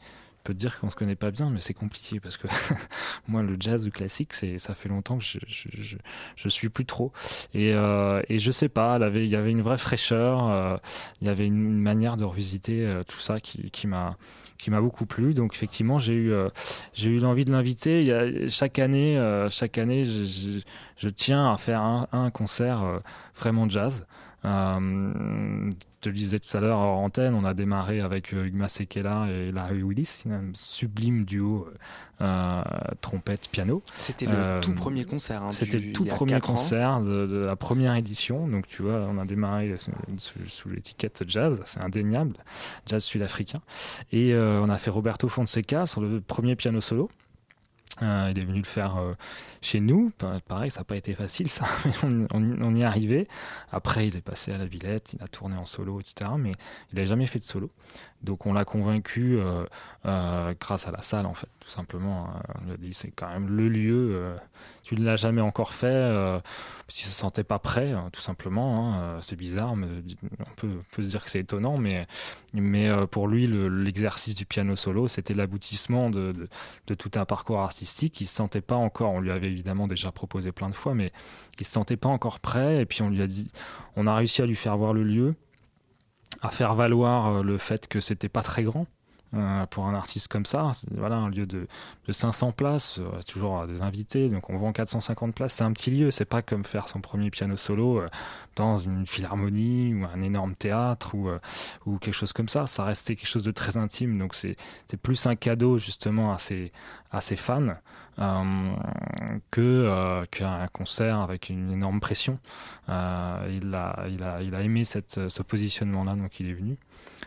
[0.44, 2.46] peut te dire qu'on se connaît pas bien, mais c'est compliqué parce que
[3.28, 5.96] moi, le jazz classique, c'est ça fait longtemps que je, je,
[6.36, 7.12] je, suis plus trop.
[7.54, 10.76] Et, euh, et je sais pas, il y avait, une vraie fraîcheur, euh,
[11.20, 14.16] il y avait une, manière de revisiter euh, tout ça qui, qui m'a
[14.56, 15.34] qui m'a beaucoup plu.
[15.34, 16.48] Donc effectivement, j'ai eu euh,
[16.92, 18.00] j'ai eu l'envie de l'inviter.
[18.00, 19.18] Il y a chaque année,
[19.50, 23.00] chaque année, je, tiens à faire un, un concert
[23.34, 24.06] vraiment jazz.
[24.44, 28.44] Euh, je te le disais tout à l'heure en antenne, on a démarré avec euh,
[28.44, 31.66] Hugma Sekela et Larry Willis, un sublime duo
[32.20, 32.62] euh,
[33.00, 33.82] trompette-piano.
[33.96, 35.42] C'était le tout premier concert.
[35.42, 38.46] Hein, C'était le tout premier concert de, de, la première édition.
[38.46, 39.74] Donc tu vois, on a démarré
[40.18, 42.36] sous, sous, l'étiquette jazz, c'est indéniable,
[42.86, 43.62] jazz sud-africain.
[44.12, 47.10] Et on a fait Roberto Fonseca sur le premier piano solo.
[48.02, 49.14] Euh, il est venu le faire euh,
[49.60, 50.10] chez nous.
[50.48, 51.64] Pareil, ça n'a pas été facile, ça,
[52.02, 53.28] on, y est arrivé.
[53.70, 56.30] Après, il est passé à la Villette, il a tourné en solo, etc.
[56.38, 56.52] Mais
[56.92, 57.70] il n'a jamais fait de solo.
[58.24, 62.28] Donc, on l'a convaincu euh, grâce à la salle, en fait, tout simplement.
[62.60, 64.34] on lui a dit c'est quand même le lieu.
[64.82, 66.40] tu ne l'as jamais encore fait,
[66.86, 68.94] parce qu'il se sentait pas prêt, hein, tout simplement.
[68.94, 69.18] Hein.
[69.20, 69.86] c'est bizarre, mais
[70.40, 72.06] on peut, se dire que c'est étonnant, mais,
[73.10, 76.32] pour lui, l'exercice du piano solo, c'était l'aboutissement de,
[76.98, 80.52] tout un parcours artistique il se sentait pas encore, on lui avait évidemment déjà proposé
[80.52, 81.12] plein de fois, mais
[81.58, 82.80] il se sentait pas encore prêt.
[82.80, 83.50] Et puis on lui a dit,
[83.96, 85.34] on a réussi à lui faire voir le lieu,
[86.44, 88.86] à faire valoir euh, le fait que c'était pas très grand.
[89.34, 91.66] Euh, pour un artiste comme ça, voilà un lieu de,
[92.06, 95.90] de 500 places, euh, toujours des invités, donc on vend 450 places, c'est un petit
[95.90, 98.02] lieu, c'est pas comme faire son premier piano solo
[98.56, 103.28] dans une philharmonie ou un énorme théâtre ou, quelque chose comme ça, ça restait quelque
[103.28, 104.56] chose de très intime, donc c'est
[105.02, 107.74] plus un cadeau justement à ses fans
[108.20, 108.76] euh,
[109.50, 112.38] que euh, qu'un concert avec une énorme pression.
[112.88, 116.76] Euh, il, a, aimé ce positionnement-là, donc il est venu.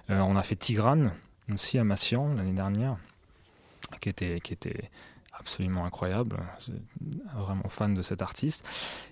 [0.07, 1.11] on a fait Tigrane
[1.53, 2.97] aussi à Massian l'année dernière,
[4.01, 4.89] qui était, qui était
[5.39, 6.37] absolument incroyable.
[7.35, 8.65] Vraiment fan de cet artiste.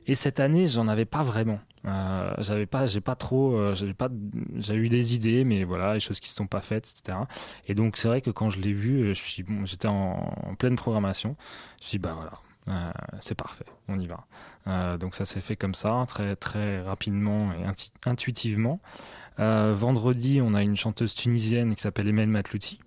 [0.07, 1.59] Et cette année, j'en avais pas vraiment.
[1.85, 4.09] Euh, j'avais pas, j'ai pas trop, euh, pas,
[4.55, 7.19] j'ai eu des idées, mais voilà, les choses qui se sont pas faites, etc.
[7.67, 9.13] Et donc c'est vrai que quand je l'ai vu,
[9.63, 11.35] j'étais en, pleine programmation.
[11.79, 12.31] Je me suis dit, bah voilà,
[12.67, 14.25] euh, c'est parfait, on y va.
[14.67, 17.65] Euh, donc ça s'est fait comme ça, très très rapidement et
[18.05, 18.79] intuitivement.
[19.39, 22.79] Euh, vendredi, on a une chanteuse tunisienne qui s'appelle Emel Matlouti,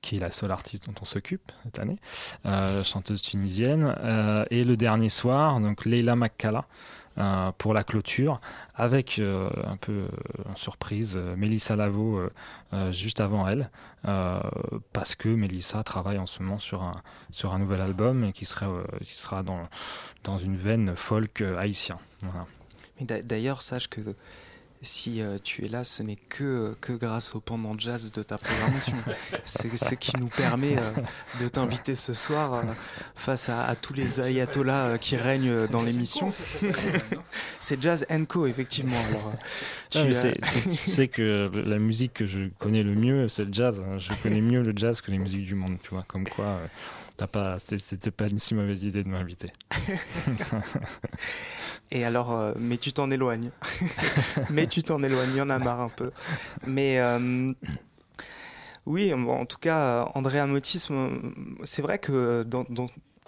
[0.00, 1.98] qui est la seule artiste dont on s'occupe cette année,
[2.46, 3.94] euh, chanteuse tunisienne.
[3.98, 6.66] Euh, et le dernier soir, donc Leila Makkala
[7.58, 8.40] pour la clôture,
[8.74, 10.06] avec un peu
[10.48, 12.18] en surprise Mélissa Lavo
[12.92, 13.68] juste avant elle,
[14.94, 18.68] parce que Mélissa travaille en ce moment sur un, sur un nouvel album qui, serait,
[19.02, 19.68] qui sera dans,
[20.24, 21.98] dans une veine folk haïtien.
[22.22, 22.46] Voilà.
[23.22, 24.00] D'ailleurs, sache que
[24.82, 28.38] si euh, tu es là, ce n'est que, que grâce au pendant jazz de ta
[28.38, 28.96] programmation.
[29.44, 30.92] C'est ce qui nous permet euh,
[31.40, 32.62] de t'inviter ce soir euh,
[33.14, 36.32] face à, tous les ayatollahs qui règnent dans l'émission.
[37.60, 38.96] C'est Jazz Co, effectivement.
[39.10, 39.34] Alors,
[39.90, 40.12] tu,
[40.90, 43.82] sais que la musique que je connais le mieux, c'est le jazz.
[43.86, 43.98] Hein.
[43.98, 46.04] Je connais mieux le jazz que les musiques du monde, tu vois.
[46.06, 46.60] Comme quoi,
[47.26, 49.52] pas, c'était pas une si mauvaise idée de m'inviter.
[51.90, 53.50] Et alors, euh, mais tu t'en éloignes.
[54.50, 56.10] mais tu t'en éloignes, il y en a marre un peu.
[56.66, 57.52] Mais euh,
[58.86, 61.32] oui, en tout cas, Andrea Motisme,
[61.64, 62.64] c'est vrai que dans,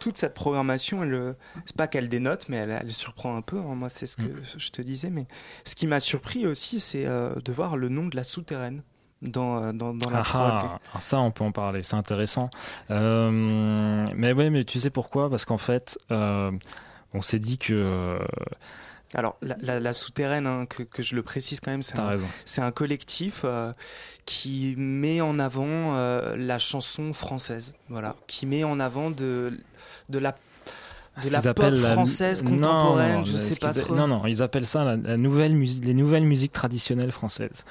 [0.00, 3.58] toute cette programmation, elle, c'est pas qu'elle dénote, mais elle, surprend un peu.
[3.58, 3.74] Hein.
[3.74, 4.42] Moi, c'est ce que mm.
[4.56, 5.10] je te disais.
[5.10, 5.26] Mais
[5.64, 8.82] ce qui m'a surpris aussi, c'est euh, de voir le nom de la souterraine
[9.22, 12.50] dans, dans, dans la ah, ah, ça, on peut en parler, c'est intéressant.
[12.90, 15.30] mais oui, mais tu sais pourquoi?
[15.30, 15.98] Parce qu'en fait,
[17.14, 17.72] on s'est dit que.
[17.72, 18.18] Euh,
[19.14, 23.72] Alors, la, souterraine, hein, que, je le précise quand même, c'est un, un, collectif euh,
[24.24, 29.52] qui met en avant euh, la chanson française, voilà, qui met en avant de,
[30.08, 30.34] de la
[31.22, 33.94] de la pop française contemporaine, non, je sais pas trop.
[33.94, 37.64] Non, non, ils appellent ça la, nouvelle musique, les nouvelles musiques traditionnelles françaises.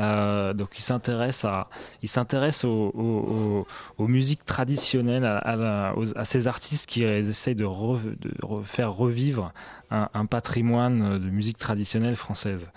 [0.00, 1.68] Euh, donc ils s'intéressent à,
[2.02, 3.66] ils s'intéressent aux, aux,
[3.98, 9.52] aux, musiques traditionnelles, à, à, à, ces artistes qui essayent de, de faire revivre
[9.90, 12.70] un, un, patrimoine de musique traditionnelle française.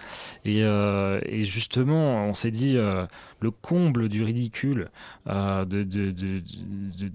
[0.43, 3.05] Et, euh, et justement, on s'est dit euh,
[3.39, 4.89] le comble du ridicule
[5.26, 6.41] de, de, de,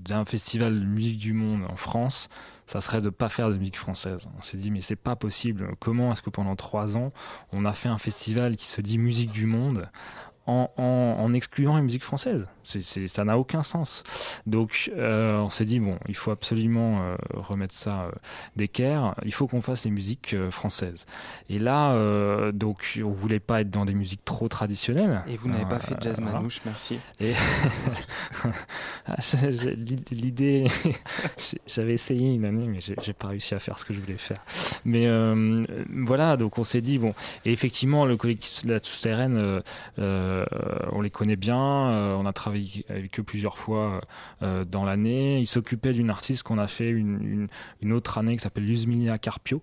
[0.04, 2.28] d'un festival de musique du monde en France
[2.66, 4.28] ça serait de pas faire de musique française.
[4.38, 5.74] On s'est dit mais c'est pas possible.
[5.78, 7.12] Comment est-ce que pendant trois ans
[7.52, 9.88] on a fait un festival qui se dit musique du monde
[10.46, 12.46] en, en, en excluant la musique française
[13.06, 14.02] ça n'a aucun sens.
[14.46, 18.10] Donc euh, on s'est dit bon, il faut absolument euh, remettre ça euh,
[18.56, 19.14] d'équerre.
[19.24, 21.06] Il faut qu'on fasse les musiques euh, françaises.
[21.48, 25.22] Et là, euh, donc on voulait pas être dans des musiques trop traditionnelles.
[25.28, 26.98] Et vous n'avez pas fait de jazz manouche, merci.
[27.20, 27.32] Et
[29.06, 29.16] ah,
[30.10, 30.66] l'idée,
[31.66, 34.44] j'avais essayé une année, mais j'ai, pas réussi à faire ce que je voulais faire.
[34.84, 35.06] Mais
[35.94, 37.14] voilà, donc on s'est dit bon.
[37.44, 39.62] Et effectivement, le collectif de la souterraine,
[40.92, 41.56] on les connaît bien.
[41.56, 44.00] on a travaillé avec eux plusieurs fois
[44.42, 45.40] euh, dans l'année.
[45.40, 47.48] Il s'occupait d'une artiste qu'on a fait une,
[47.80, 49.60] une, autre année qui s'appelle Luzminia Carpio,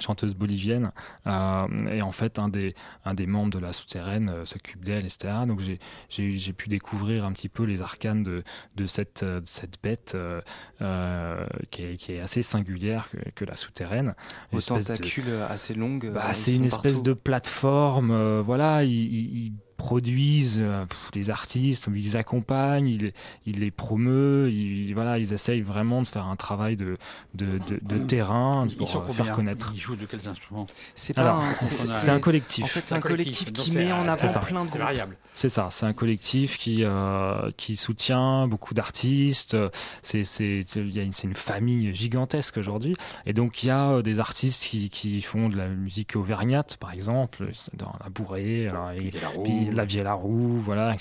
[0.00, 0.92] chanteuse bolivienne
[1.26, 2.74] euh, et en fait un des
[3.04, 5.60] un des membres de la souterraine euh, s'occupe d'elle etc donc
[6.08, 8.42] j'ai pu découvrir un petit peu les arcanes de
[8.74, 10.40] de cette de cette bête euh,
[10.80, 14.14] euh, qui est qui est assez singulière que, que la souterraine
[14.52, 15.40] aux tentacules de...
[15.48, 17.02] assez longues bah, c'est une espèce partout.
[17.02, 19.52] de plateforme euh, voilà il, il, il
[19.86, 23.12] produisent euh, des artistes, ils les accompagnent, ils,
[23.46, 26.96] ils les promeut, ils, voilà, ils essayent vraiment de faire un travail de,
[27.34, 29.72] de, de, de terrain Ils pour sont euh, combien faire connaître.
[29.74, 32.64] Ils jouent de quels instruments C'est un- c'est- collectif.
[32.64, 34.38] En fait, c'est un un collectif collectif, qui met en avant ça.
[34.38, 34.82] plein de C'est groupes.
[34.82, 35.16] variable.
[35.34, 39.56] C'est ça, c'est un collectif qui, euh, qui soutient beaucoup d'artistes.
[40.02, 42.94] C'est c'est- il y a une- c'est une famille gigantesque aujourd'hui.
[43.26, 46.76] Et donc il y a euh, des artistes qui, qui font de la musique auvergnate,
[46.76, 49.42] par exemple, dans la bourrée, alors, et- Vielle-la-Roue.
[49.42, 50.96] puis la vie à la roue, voilà.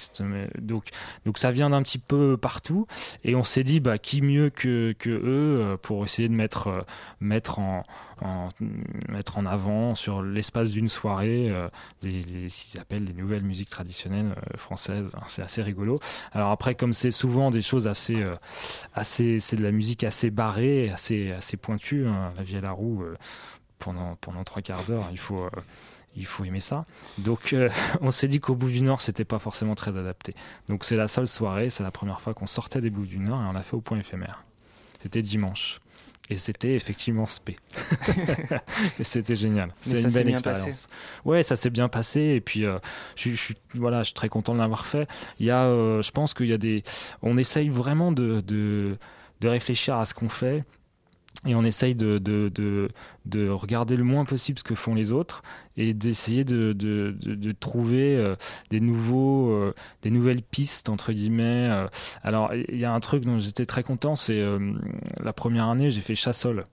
[0.59, 0.89] Donc,
[1.25, 2.87] donc ça vient d'un petit peu partout.
[3.23, 6.67] Et on s'est dit, bah, qui mieux que, que eux euh, pour essayer de mettre,
[6.67, 6.81] euh,
[7.19, 7.83] mettre, en,
[8.21, 8.49] en,
[9.09, 11.67] mettre en avant sur l'espace d'une soirée euh,
[12.01, 15.09] les, les, ce qu'ils appellent les nouvelles musiques traditionnelles françaises.
[15.13, 15.99] Alors, C'est assez rigolo.
[16.31, 18.35] Alors après, comme c'est souvent des choses assez, euh,
[18.93, 22.07] assez, c'est de la musique assez barrée, assez, assez pointue.
[22.07, 22.33] hein.
[22.37, 23.15] La vie à la roue, euh,
[23.79, 25.49] pendant, pendant trois quarts d'heure, il faut, euh,
[26.15, 26.85] il faut aimer ça.
[27.17, 27.69] Donc euh,
[28.01, 30.35] on s'est dit qu'au bout du Nord, c'était pas forcément très adapté.
[30.69, 33.41] Donc c'est la seule soirée, c'est la première fois qu'on sortait des bouts du Nord
[33.41, 34.43] et on l'a fait au point éphémère.
[35.01, 35.79] C'était dimanche.
[36.29, 37.57] Et c'était effectivement spé.
[38.99, 39.73] et c'était génial.
[39.81, 40.65] C'est une belle expérience.
[40.65, 40.85] passé.
[41.25, 42.21] Ouais, ça s'est bien passé.
[42.21, 42.79] Et puis, euh,
[43.17, 45.09] je, je suis voilà, je suis très content de l'avoir fait.
[45.41, 46.83] Il y a, euh, je pense qu'il y a des,
[47.21, 48.97] on essaye vraiment de, de,
[49.41, 50.63] de réfléchir à ce qu'on fait.
[51.47, 52.89] Et on essaye de, de, de,
[53.25, 55.41] de regarder le moins possible ce que font les autres
[55.75, 58.35] et d'essayer de, de, trouver euh,
[58.69, 59.73] des, nouveaux, euh,
[60.03, 61.67] des nouvelles pistes, entre guillemets.
[61.71, 61.87] Euh,
[62.21, 64.41] Alors, il y a un truc dont j'étais très content, c'est
[65.23, 66.65] la première année, j'ai fait Chassol.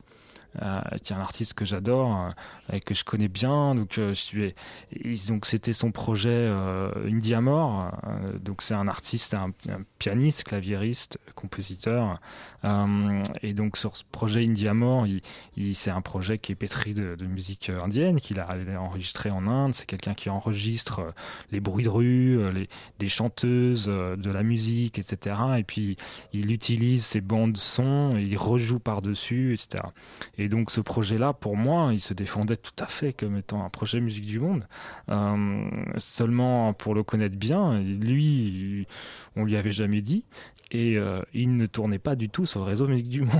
[0.63, 3.75] Euh, qui est un artiste que j'adore euh, et que je connais bien.
[3.75, 4.13] Donc euh,
[5.43, 6.49] c'était son projet
[7.07, 9.53] Indie Amor euh, donc c'est un artiste un,
[9.99, 12.21] pianiste claviériste compositeur.
[13.43, 15.21] Et donc sur ce projet il,
[15.57, 18.49] il- c'est un projet qui est pétri de, musique indienne qu'il a
[18.81, 19.75] enregistré en Inde.
[19.75, 21.07] C'est quelqu'un qui enregistre
[21.53, 22.39] les bruits de rue
[22.99, 25.97] des chanteuses de la musique etc et puis
[26.33, 29.85] il utilise ses bandes son il rejoue par dessus etc
[30.37, 33.71] et donc ce projet-là, pour moi, il se défendait tout à fait comme étant un
[33.71, 34.67] projet musique du monde.
[35.11, 38.87] Euh, seulement pour le connaître bien, lui,
[39.37, 40.25] on lui avait jamais dit.
[40.71, 43.31] Et euh, il ne tournait pas du tout sur le réseau musique du monde.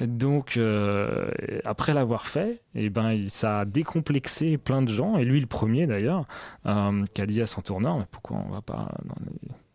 [0.06, 1.30] Donc euh,
[1.64, 5.46] après l'avoir fait, et ben il- ça a décomplexé plein de gens, et lui le
[5.46, 6.24] premier d'ailleurs,
[7.14, 8.90] qui a dit à son tourneur, mais pourquoi on va pas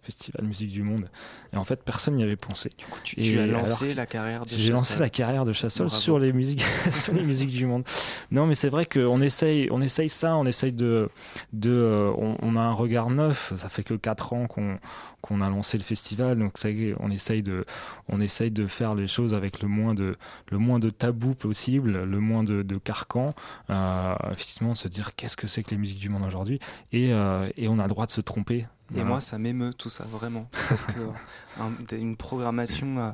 [0.05, 1.09] festivals musique du monde
[1.53, 2.69] Et en fait, personne n'y avait pensé.
[3.03, 5.87] Tu, Et tu as alors- lancé la carrière de j'ai lancé la carrière de Chassol
[5.87, 6.01] Bravo.
[6.01, 7.83] sur les musiques, sur les musiques du monde.
[8.31, 11.09] Non, mais c'est vrai qu'on essaye, on essaye ça, on essaye de,
[11.53, 13.53] de, euh, on, on a un regard neuf.
[13.55, 14.77] Ça fait que quatre ans qu'on
[15.21, 17.65] qu'on a lancé le festival, donc ça on essaye de,
[18.09, 20.17] on essaye de faire les choses avec le moins de,
[20.51, 23.33] le moins de tabous possible, le moins de, de carcans.
[23.71, 26.59] Euh, effectivement, se dire qu'est-ce que c'est que les musiques du monde aujourd'hui,
[26.91, 28.67] et, euh, et on a le droit de se tromper.
[28.91, 29.09] Et Voilà.
[29.09, 30.47] moi, ça m'émeut tout ça, vraiment.
[30.69, 30.99] Parce que
[31.59, 33.11] un- une programmation euh,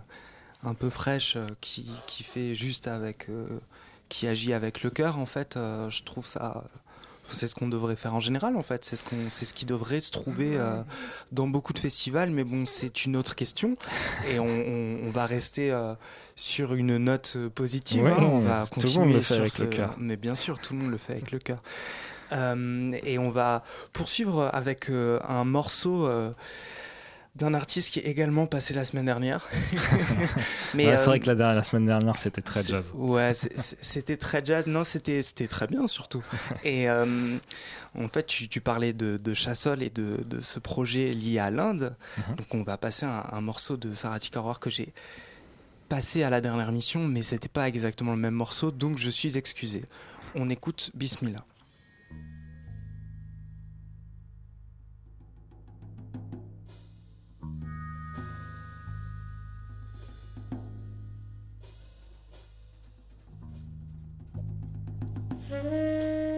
[0.63, 3.30] un peu fraîche euh, qui, qui fait juste avec.
[3.30, 3.47] euh,
[4.09, 5.57] qui agit avec le cœur, en fait,
[5.89, 6.65] je trouve ça.
[7.24, 8.84] C'est ce qu'on devrait faire en général, en fait.
[8.84, 10.59] C'est ce, qu'on, c'est ce qui devrait se trouver
[11.32, 13.74] dans beaucoup de festivals, mais bon, c'est une autre question.
[14.30, 15.72] Et on, on- on va rester
[16.36, 18.03] sur une note positive.
[18.03, 18.17] Ouais, hein.
[18.22, 19.95] On va tout le monde continuer le fait sur avec ce- le cœur.
[19.97, 21.63] Mais bien sûr, tout le monde le fait avec le cœur.
[22.32, 23.63] Euh, et on va
[23.93, 26.32] poursuivre avec euh, un morceau euh,
[27.36, 29.47] d'un artiste qui est également passé la semaine dernière.
[30.73, 32.93] Ouais, c'est vrai que la, semaine dernière, c'était très jazz.
[32.95, 34.67] Ouais, c'était très jazz.
[34.67, 36.23] Non, c'était très bien surtout.
[36.63, 41.39] Et en fait, tu, tu parlais de, de Chassol et de, de ce projet lié
[41.39, 41.93] à l'Inde.
[42.17, 42.36] Mhm.
[42.38, 44.93] Donc, on va passer un, un morceau de Saratik Aurore que j'ai
[45.91, 49.36] passé à la dernière mission, mais c'était pas exactement le même morceau, donc je suis
[49.36, 49.84] excusé.
[50.36, 51.43] On écoute Bismillah.
[65.51, 66.30] Bye.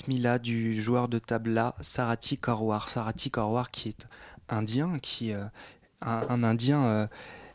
[0.00, 2.88] Bismillah du joueur de tabla Sarati Korwar.
[2.88, 4.06] Sarati Korwar qui est
[4.48, 5.50] indien, qui un,
[6.00, 7.10] un, indien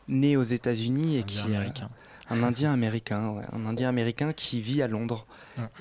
[0.06, 1.90] né aux États-Unis et qui américain.
[2.30, 5.26] un indien américain, ouais, un indien américain qui vit à Londres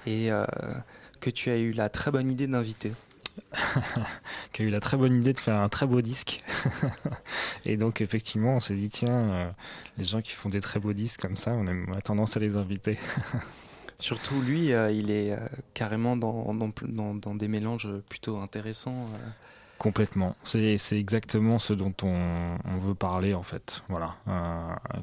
[0.07, 0.31] et
[1.21, 2.93] que tu as eu la très bonne idée d'inviter.
[4.51, 6.43] qui a eu la très bonne idée de faire un très beau disque.
[7.65, 9.51] et donc, effectivement, on s'est dit, tiens, euh,
[9.99, 12.55] les gens qui font des très beaux disques comme ça, on, a tendance à les
[12.55, 12.97] inviter.
[13.99, 15.37] Surtout lui, euh, il est euh,
[15.73, 19.05] carrément dans, des mélanges plutôt intéressants.
[19.77, 20.35] Complètement.
[20.43, 23.83] C'est exactement ce dont on, veut parler en fait.
[23.89, 24.15] Voilà,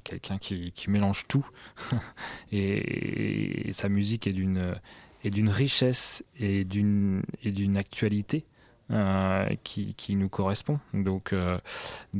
[0.05, 1.47] quelqu'un qui, mélange tout
[2.53, 8.47] et, sa musique est d'une richesse et d'une actualité
[8.93, 10.78] euh, qui, nous correspond.
[10.93, 11.59] Donc, euh,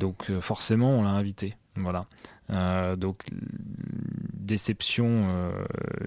[0.03, 1.55] euh, forcément, on l'a invité.
[1.77, 2.07] Voilà.
[2.97, 3.25] donc
[4.35, 5.53] déception,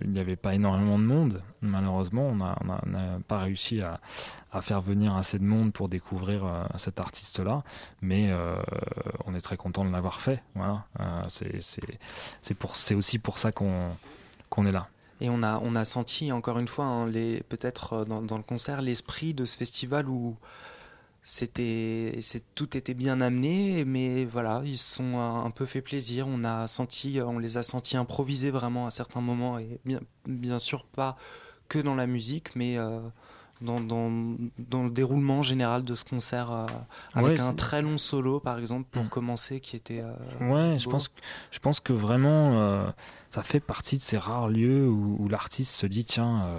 [0.01, 1.41] il n'y avait pas énormément de monde.
[1.61, 3.99] Malheureusement, on n'a pas réussi à,
[4.61, 7.63] faire venir assez de monde pour découvrir cet artiste-là.
[8.01, 8.31] Mais
[9.25, 10.43] on est très content de l'avoir fait.
[10.53, 10.85] Voilà.
[11.27, 14.87] c'est aussi pour ça qu'on est là.
[15.21, 17.11] Et on a, senti encore une fois, hein,
[17.47, 20.35] peut-être euh, dans, dans, le concert, l'esprit de ce festival où
[21.27, 22.19] c'était,
[22.53, 26.27] tout était bien amené, mais voilà, ils se sont un, peu fait plaisir.
[26.27, 30.59] On a senti, on les a sentis improviser vraiment à certains moments, et bien, bien
[30.59, 31.17] sûr pas
[31.67, 32.99] que dans la musique, mais euh,
[33.59, 34.11] dans, dans,
[34.59, 36.67] dans, le déroulement général de ce concert euh,
[37.15, 39.09] avec un très long solo par exemple pour mm.
[39.09, 41.09] commencer qui était euh, ouais je pense
[41.51, 42.89] je pense que vraiment euh,
[43.29, 46.49] ça fait partie de ces rares lieux où, où l'artiste se dit tiens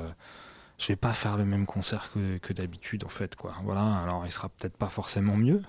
[0.78, 4.30] je vais pas faire le même concert que, d'habitude en fait quoi voilà alors il
[4.30, 5.62] sera peut-être pas forcément mieux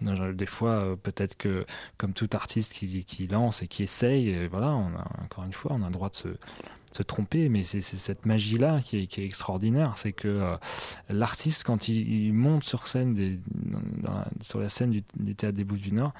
[0.00, 1.66] des fois peut-être que
[1.96, 5.82] comme tout artiste qui, lance et qui essaye voilà on a encore une fois on
[5.82, 6.36] a le droit de
[6.92, 9.94] se tromper, mais c'est cette magie-là qui est, extraordinaire.
[9.96, 10.56] C'est que euh,
[11.08, 13.40] l'artiste, quand il, monte sur scène, des,
[14.40, 15.02] sur la scène du,
[15.34, 16.12] théâtre des Bouches du Nord,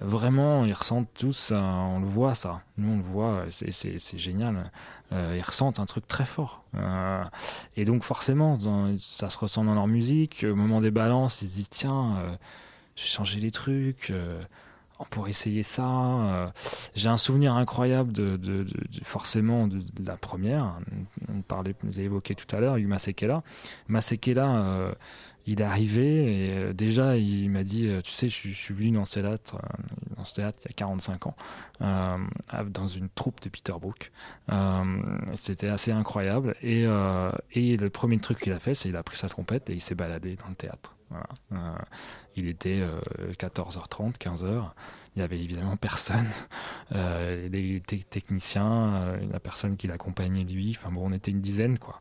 [0.00, 2.62] vraiment, ils ressentent tous, on le voit ça.
[2.76, 4.70] Nous, on le voit, c'est génial.
[5.12, 6.64] Euh, ils ressentent un truc très fort.
[6.76, 7.24] Euh,
[7.76, 8.58] et donc, forcément,
[8.98, 10.44] ça se ressent dans leur musique.
[10.48, 12.36] Au moment des balances, ils se disent tiens,
[12.96, 14.12] j'ai changé les trucs
[14.98, 15.86] on pourrait essayer ça.
[15.86, 16.46] Euh,
[16.94, 18.66] j'ai un souvenir incroyable de,
[19.02, 20.78] forcément de, la première.
[21.28, 23.42] On parlait, vous avez évoqué tout à l'heure, Yuma Sekela.
[23.88, 24.94] Masekela, euh,
[25.46, 29.04] il est arrivé et euh, déjà il m'a dit, tu sais, je, suis venu dans
[29.04, 29.56] ce théâtre,
[30.16, 31.36] dans ce théâtre il y a 45 ans,
[31.80, 34.12] dans une troupe de Peter Brook.
[35.34, 36.84] C'était assez incroyable et,
[37.52, 39.80] et le premier truc qu'il a fait, c'est il a pris sa trompette et il
[39.80, 40.94] s'est baladé dans le théâtre.
[41.10, 41.78] Voilà.
[42.36, 42.82] Il était
[43.38, 44.70] 14h30, euh, 15h.
[45.14, 46.26] Il n'y avait évidemment personne.
[46.94, 51.78] Euh, les techniciens, euh, la personne qui l'accompagnait lui, enfin bon, on était une dizaine
[51.78, 52.00] quoi.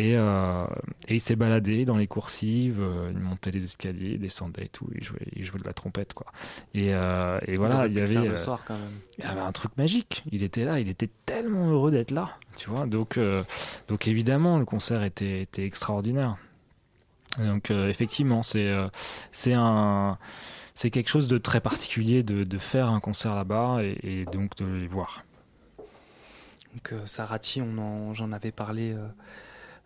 [0.00, 4.86] Et, il s'est baladé dans les coursives, il montait les escaliers, il descendait et tout,
[4.94, 6.26] il jouait, il jouait de la trompette quoi.
[6.74, 6.92] Et,
[7.56, 10.24] voilà, il y avait, il y avait un truc magique.
[10.32, 12.86] Il était là, il était tellement heureux d'être là, tu vois.
[12.86, 13.18] Donc,
[13.88, 16.36] donc évidemment, le concert était, était extraordinaire.
[17.38, 18.88] Donc euh, effectivement, c'est euh,
[19.30, 20.18] c'est un
[20.74, 24.64] c'est quelque chose de très particulier de, de faire un concert là-bas et, donc de
[24.64, 25.24] les voir.
[26.74, 28.96] Donc euh, Sarati, on j'en avais parlé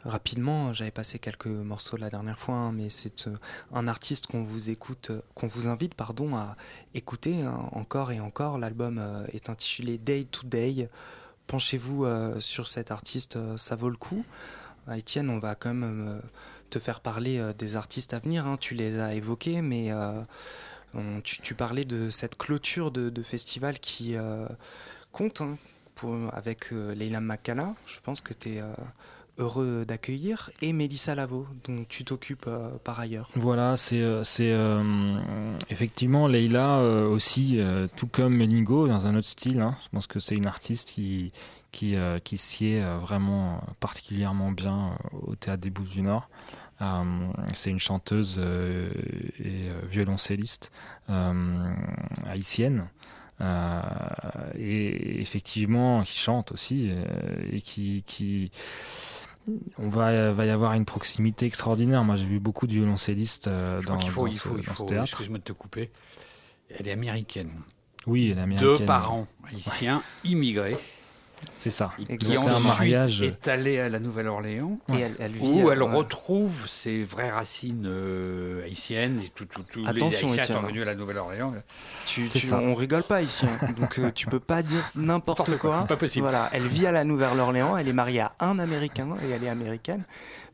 [0.04, 0.72] rapidement.
[0.72, 3.28] J'avais passé quelques morceaux la dernière fois, hein, mais c'est
[3.72, 6.56] un artiste qu'on vous écoute, qu'on vous invite, pardon, à
[6.94, 8.58] écouter hein, encore et encore.
[8.58, 9.02] L'album
[9.32, 10.88] est intitulé Day to Day.
[11.46, 12.06] Penchez-vous
[12.40, 14.24] sur cet artiste, ça vaut le coup.
[14.90, 16.20] Étienne, on va quand même
[16.74, 18.46] te faire parler euh, des artistes à venir.
[18.46, 18.56] Hein.
[18.60, 20.20] Tu les as évoqués, mais euh,
[21.22, 24.46] tu, parlais de cette clôture de, festival qui euh,
[25.12, 25.42] compte
[26.32, 27.74] avec Leila Makala.
[27.86, 28.62] Je pense que tu es
[29.38, 32.48] heureux d'accueillir, et Mélissa Lavo, dont tu t'occupes
[32.84, 33.30] par ailleurs.
[33.34, 34.02] Voilà, c'est
[35.70, 37.60] effectivement Leila aussi,
[37.96, 39.60] tout comme Melingo, dans un autre style.
[39.60, 39.76] Hein.
[39.84, 41.32] Je pense que c'est une artiste qui,
[41.72, 46.28] qui, qui sied vraiment particulièrement bien au Théâtre des Bouches du Nord.
[46.82, 47.04] Euh,
[47.52, 48.90] c'est une chanteuse euh,
[49.38, 50.72] et euh, violoncelliste
[52.26, 52.88] haïtienne.
[54.58, 56.90] et effectivement qui chante aussi
[57.52, 58.50] et qui, qui
[59.78, 62.04] on va, va y avoir une proximité extraordinaire.
[62.04, 65.04] Moi, j'ai vu beaucoup de violoncellistes dans, il faut, il faut, il faut, théâtre.
[65.04, 65.90] Excuse-moi de te couper.
[66.70, 67.50] Elle est américaine.
[68.06, 68.76] Oui, elle est américaine.
[68.78, 70.76] Deux parents haïtiens immigrés
[71.60, 71.92] C'est ça.
[71.98, 73.22] Et Donc, qui c'est un ensuite mariage.
[73.22, 77.84] est allée à la Nouvelle-Orléans, Et elle- elle vit, où elle retrouve ses vraies racines
[77.86, 79.20] euh, haïtiennes.
[79.24, 80.58] Et tout, tout, tout, les Attention, Haïtiens Étienne.
[80.60, 81.54] sont venus à la Nouvelle-Orléans.
[82.06, 82.58] Tu, C'est tu- ça.
[82.58, 83.66] on rigole pas ici, hein.
[83.78, 85.78] donc euh, tu peux pas dire n'importe quoi, quoi.
[85.82, 86.22] c'est pas possible.
[86.24, 89.48] Voilà, elle vit à la Nouvelle-Orléans, elle est mariée à un Américain et elle est
[89.48, 90.04] américaine,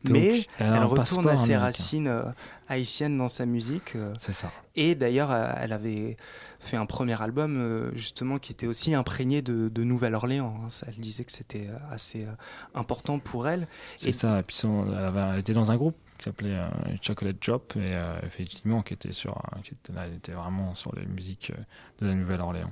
[0.03, 1.59] Donc, mais elle retourne à ses américain.
[1.59, 2.23] racines euh,
[2.69, 3.93] haïtiennes dans sa musique.
[3.95, 4.13] euh.
[4.17, 4.51] C'est ça.
[4.75, 6.15] Et d'ailleurs, euh, elle avait
[6.61, 10.55] fait un premier album euh, justement qui était aussi imprégné de, de Nouvelle-Orléans.
[10.65, 10.69] hein.
[10.87, 12.31] Elle disait que c'était euh, assez euh,
[12.75, 13.67] important pour elle.
[13.97, 14.39] C'est ça.
[14.39, 16.69] Et puis elle, avait- elle était dans un groupe qui s'appelait euh,
[17.01, 20.75] Chocolate Drop et euh, effectivement qui était sur, euh, qui était, là, elle était vraiment
[20.75, 21.51] sur les musiques
[21.99, 22.71] de la Nouvelle-Orléans.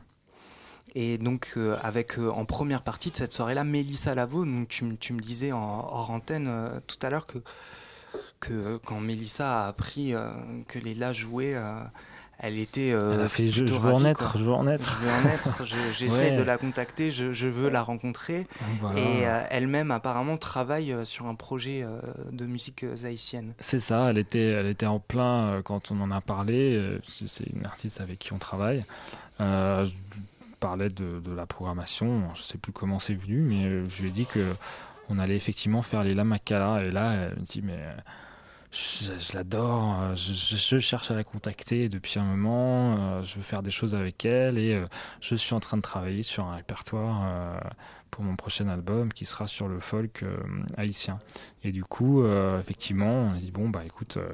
[0.95, 5.13] Et donc, avec en première partie de cette soirée-là, Mélissa Lavo, donc tu, me- tu
[5.13, 6.51] me disais en, hors antenne
[6.87, 7.39] tout à l'heure que,
[8.39, 10.13] que quand Mélissa a appris
[10.67, 11.79] que Léla jouait, euh,
[12.39, 12.91] elle était.
[12.91, 14.99] euh, Elle a fait, je- veux en être, je veux en être.
[15.01, 16.37] Je veux en être, je- j'essaie Ouais.
[16.37, 18.47] de la contacter, je, veux la rencontrer.
[18.81, 18.99] Voilà.
[18.99, 21.99] Et euh, elle-même, apparemment, travaille euh, sur un projet euh,
[22.31, 23.53] de musique haïtienne.
[23.59, 26.97] C'est ça, elle était, elle était en plein quand on en a parlé.
[27.07, 28.83] c'est- une artiste avec qui on travaille.
[29.39, 29.89] Je
[30.59, 32.23] parlais de, de la programmation.
[32.35, 34.45] Je sais plus comment c'est venu, mais je lui ai dit que
[35.09, 36.83] on allait effectivement faire les Lamakala.
[36.83, 37.79] Et là, elle me dit mais
[38.71, 39.99] je, l'adore.
[40.01, 42.97] euh, Je, je- je cherche à la contacter depuis un moment.
[43.19, 44.85] euh, Je veux faire des choses avec elle et euh,
[45.21, 47.23] je suis en train de travailler sur un répertoire.
[48.11, 50.37] Pour mon prochain album qui sera sur le folk euh,
[50.77, 51.19] haïtien.
[51.63, 54.29] Et du coup, euh, effectivement, on a dit bon bah écoute, euh,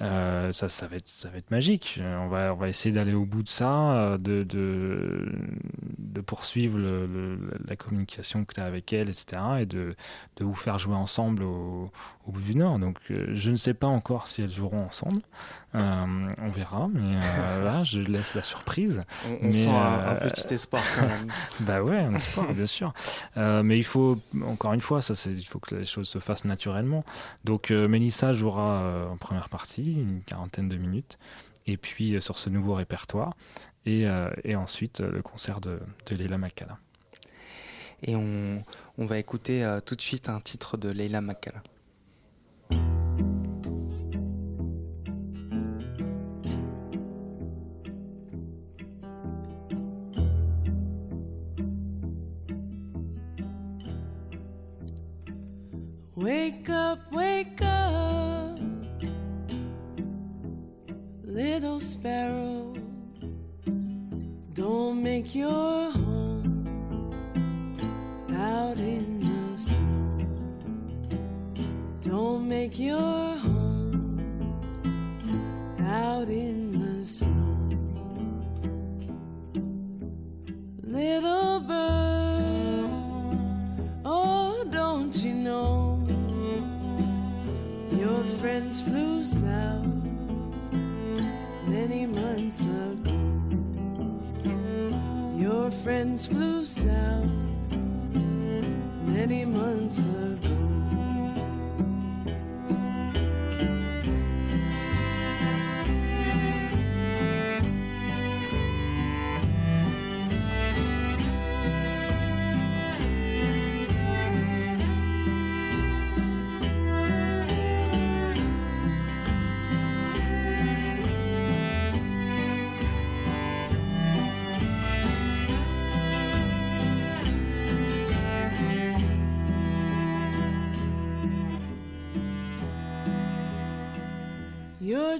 [0.00, 2.00] euh, ça, ça va être, ça va être magique.
[2.02, 5.32] On va, on va essayer d'aller au bout de ça, de, de,
[5.98, 9.26] de poursuivre le- le- la communication que tu as avec elle, etc.
[9.60, 9.96] Et de,
[10.36, 11.90] de vous faire jouer ensemble au,
[12.26, 12.78] au bout du Nord.
[12.78, 15.20] Donc, je ne sais pas encore si elles joueront ensemble.
[15.74, 17.14] On verra, mais
[17.64, 19.02] là, je laisse la surprise.
[19.28, 21.26] On, on Mais, sent un, un petit espoir quand même.
[21.60, 22.85] bah ouais, un espoir, bien sûr.
[23.36, 26.44] Euh, mais il faut, encore une fois, ça, il faut que les choses se fassent
[26.44, 27.04] naturellement.
[27.44, 31.18] Donc, euh, Mélissa jouera euh, en première partie, une quarantaine de minutes,
[31.66, 33.34] et puis euh, sur ce nouveau répertoire,
[33.84, 34.06] et,
[34.56, 35.78] ensuite le concert de,
[36.10, 36.78] Leila Makala.
[38.02, 38.62] Et on,
[38.98, 41.62] on va écouter tout de suite un titre de Leila Makala.
[56.26, 58.58] Wake up, wake up,
[61.22, 62.74] little sparrow.
[64.52, 66.66] Don't make your home
[68.34, 70.26] out in the snow.
[72.00, 74.18] Don't make your home
[75.78, 77.78] out in the snow.
[80.82, 81.95] Little bird,
[88.06, 89.84] Your friends flew south
[91.66, 93.18] many months ago.
[95.34, 97.28] Your friends flew south
[99.16, 100.65] many months ago.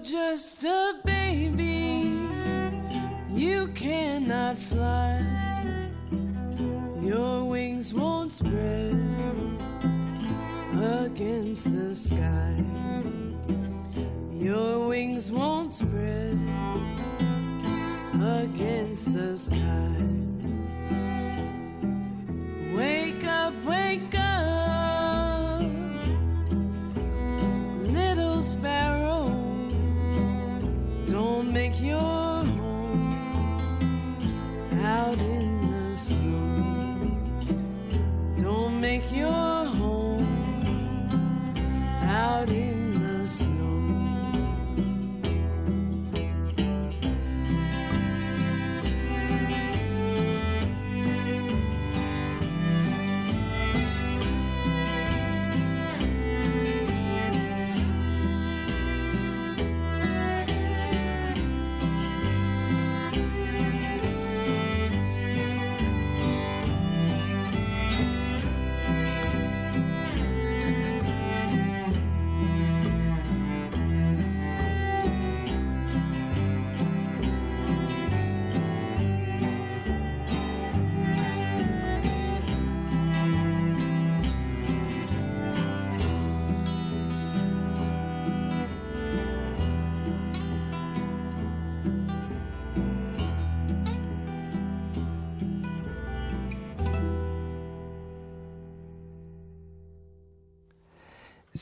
[0.07, 2.17] Just a baby,
[3.29, 5.21] you cannot fly.
[7.03, 8.95] Your wings won't spread
[11.05, 12.65] against the sky.
[14.31, 16.39] Your wings won't spread
[18.15, 20.16] against the sky.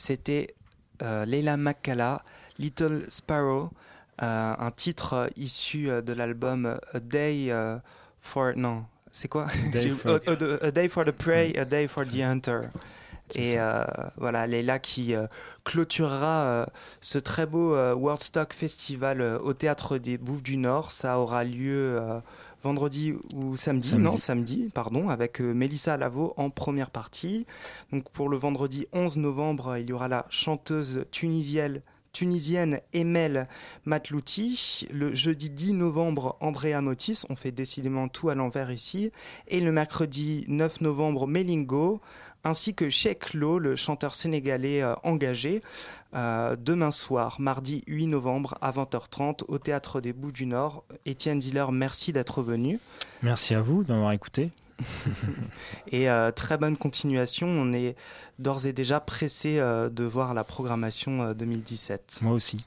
[0.05, 0.53] C'était
[1.01, 2.21] euh, Leila Makala,
[2.59, 3.69] Little Sparrow,
[4.21, 7.51] euh, un titre euh, issu de l'album A Day
[8.21, 8.51] for...
[8.55, 9.45] Non, c'est quoi?
[9.71, 12.69] Day for- a, a- a Day for the Prey, A Day for the Hunter.
[13.33, 13.57] Et
[14.17, 15.15] voilà, Leila qui
[15.63, 16.67] clôturera
[17.01, 20.91] ce très beau Worldstock Festival au Théâtre des Bouffes du Nord.
[20.91, 21.99] Ça aura lieu
[22.65, 24.03] vendredi ou samedi, Samedi.
[24.03, 27.45] non samedi, pardon, avec euh, Mélissa Lavo en première partie.
[27.91, 33.47] Donc pour le vendredi 11 novembre, il y aura la chanteuse tunisienne tunisienne Emel
[33.83, 34.87] Matlouti.
[34.91, 37.23] Le jeudi 10 novembre, Andrea Motis.
[37.29, 39.11] On fait décidément tout à l'envers ici.
[39.49, 42.01] Et le mercredi 9 novembre, Melingo.
[42.45, 45.61] Ainsi que Sheikh Lo, le chanteur sénégalais euh, engagé.
[46.15, 50.85] Euh, demain soir, mardi 8 novembre à 20h30 au Théâtre des Bouts du Nord.
[51.05, 52.79] Étienne Diller, merci d'être venu.
[53.21, 54.51] Merci à vous de m'avoir écouté.
[55.91, 57.47] Et euh, très bonne continuation.
[57.47, 57.95] On est
[58.39, 62.19] d'ores et déjà pressé euh, de voir la programmation euh, 2017.
[62.21, 62.57] Moi aussi.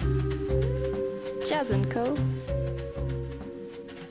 [1.48, 2.14] Jazz Co.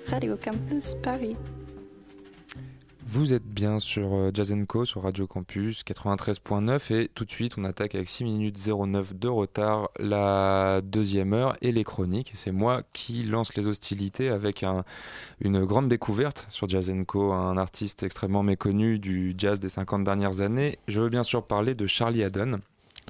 [0.10, 1.36] Radio Campus Paris.
[3.08, 4.52] Vous êtes bien sur euh, Jazz
[4.86, 9.28] sur Radio Campus 93.9 et tout de suite on attaque avec 6 minutes 09 de
[9.28, 12.32] retard la deuxième heure et les chroniques.
[12.34, 14.84] C'est moi qui lance les hostilités avec un-
[15.40, 16.90] une grande découverte sur Jazz
[17.36, 20.80] un artiste extrêmement méconnu du jazz des 50 dernières années.
[20.88, 22.60] Je veux bien sûr parler de Charlie Haddon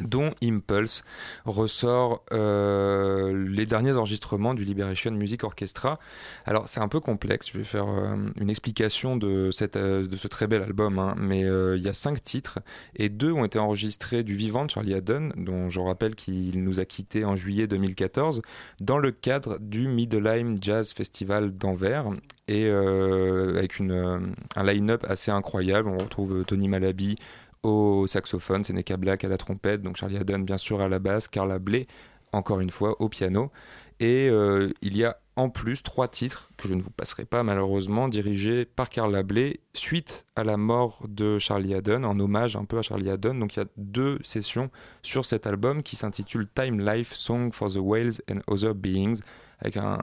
[0.02, 1.04] dont Impulse
[1.46, 6.00] ressort euh, les derniers enregistrements du Liberation Music Orchestra.
[6.46, 10.16] Alors c'est un peu complexe, je vais faire euh, une explication de, cette, euh, de
[10.16, 12.60] ce très bel album, hein, mais il y a cinq titres
[12.96, 16.80] et deux ont été enregistrés du vivant de Charlie Haddon, dont je rappelle qu'il nous
[16.80, 18.42] a quittés en juillet 2014,
[18.82, 22.06] dans le cadre du Middelheim Jazz Festival d'Anvers
[22.48, 25.90] et avec une, un line-up assez incroyable.
[25.90, 27.18] On retrouve Tony Malaby
[27.66, 31.28] au saxophone, Seneca Black à la trompette, donc Charlie Haddon bien sûr à la basse,
[31.28, 31.88] Carla Bley
[32.32, 33.52] encore une fois au piano.
[34.00, 37.44] Et euh, il y a en plus trois titres que je ne vous passerai pas
[37.44, 42.66] malheureusement, dirigés par Carla Bley suite à la mort de Charlie Haddon, en hommage un
[42.66, 43.36] peu à Charlie Haddon.
[43.36, 44.70] Donc il y a deux sessions
[45.02, 49.22] sur cet album qui s'intitule Time Life Song for the Whales and Other Beings,
[49.60, 49.98] avec un,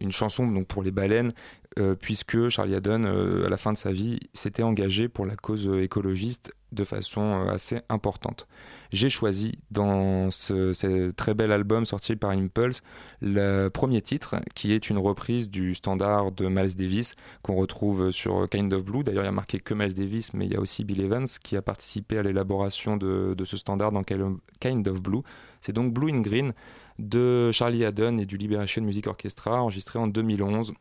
[0.00, 1.32] une chanson donc pour les baleines,
[1.78, 5.36] euh, puisque Charlie Haddon, euh, à la fin de sa vie, s'était engagé pour la
[5.36, 8.46] cause euh, écologiste de façon assez importante.
[8.92, 12.82] J'ai choisi dans ce, très bel album sorti par Impulse
[13.22, 18.46] le premier titre, qui est une reprise du standard de Miles Davis qu'on retrouve sur
[18.50, 19.02] Kind of Blue.
[19.02, 21.26] D'ailleurs, il y a marqué que Miles Davis, mais il y a aussi Bill Evans
[21.42, 25.22] qui a participé à l'élaboration de ce standard dans Kind of Blue.
[25.62, 26.52] C'est donc Blue in Green
[26.98, 30.72] de Charlie Haddon et du Liberation Music Orchestra, enregistré en 2011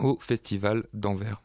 [0.00, 1.42] au Festival d'Anvers.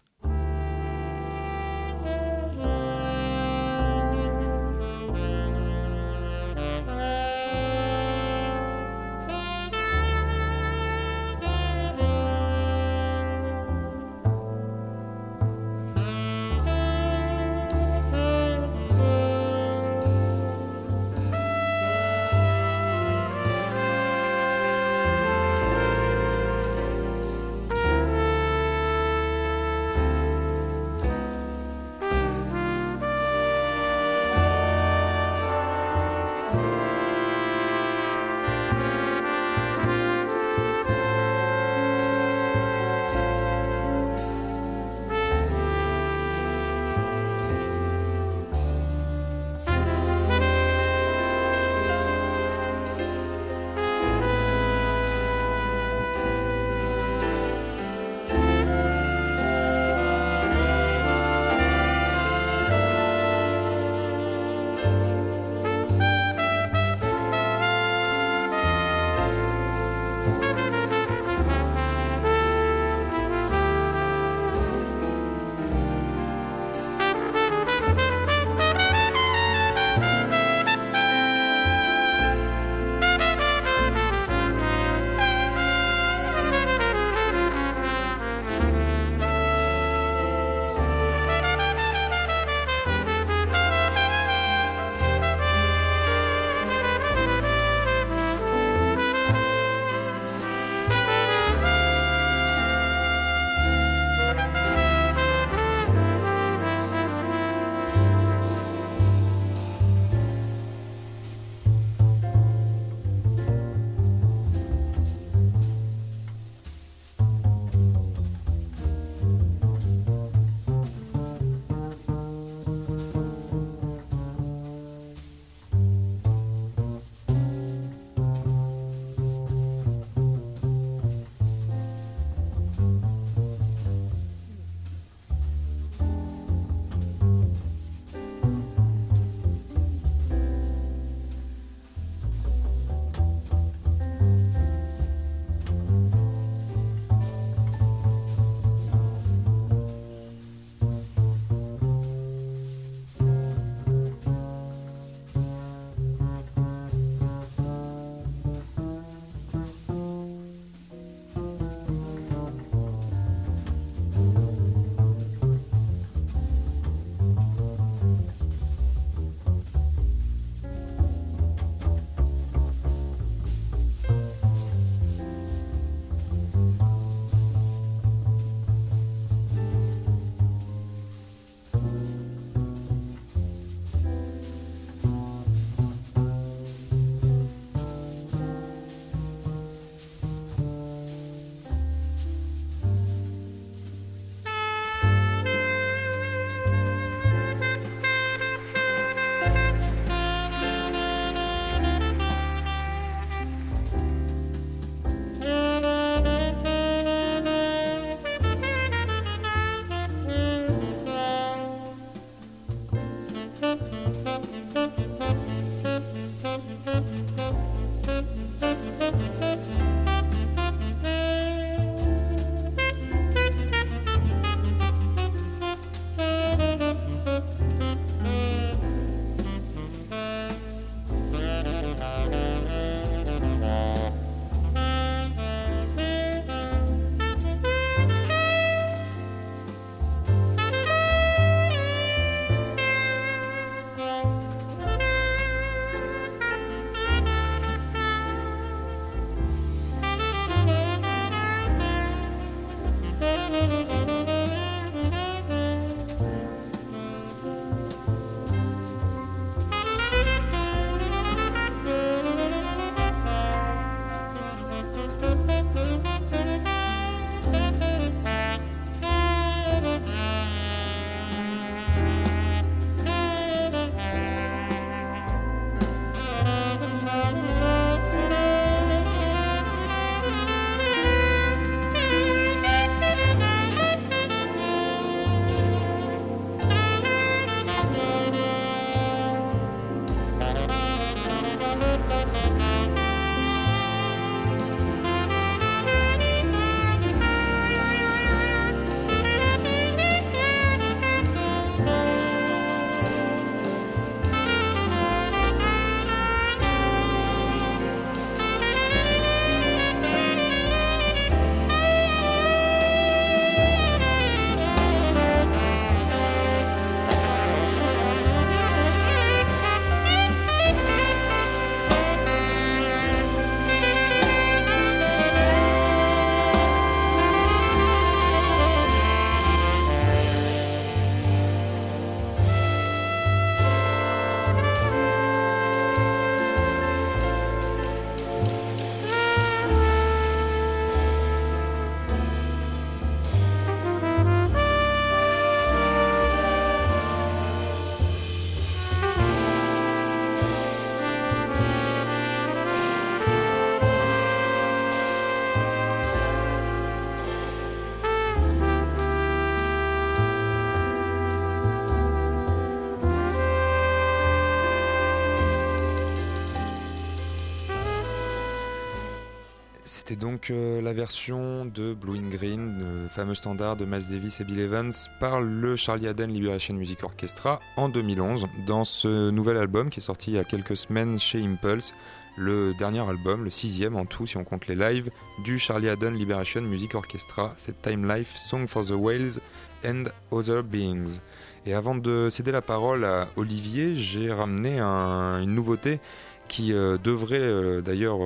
[370.05, 374.41] C'était donc euh, la version de Blue in Green, le fameux standard de Miles Davis
[374.41, 379.55] et Bill Evans, par le Charlie Haden Liberation Music Orchestra en 2011, dans ce nouvel
[379.55, 381.93] album qui est sorti il y a quelques semaines chez Impulse,
[382.35, 385.09] le dernier album, le sixième en tout si on compte les lives,
[385.45, 389.39] du Charlie Haden Liberation Music Orchestra, c'est Time Life, Song for the Whales
[389.85, 391.19] and Other Beings.
[391.65, 396.01] Et avant de céder la parole à Olivier, j'ai ramené un- une nouveauté
[396.49, 398.19] qui euh, devrait euh, d'ailleurs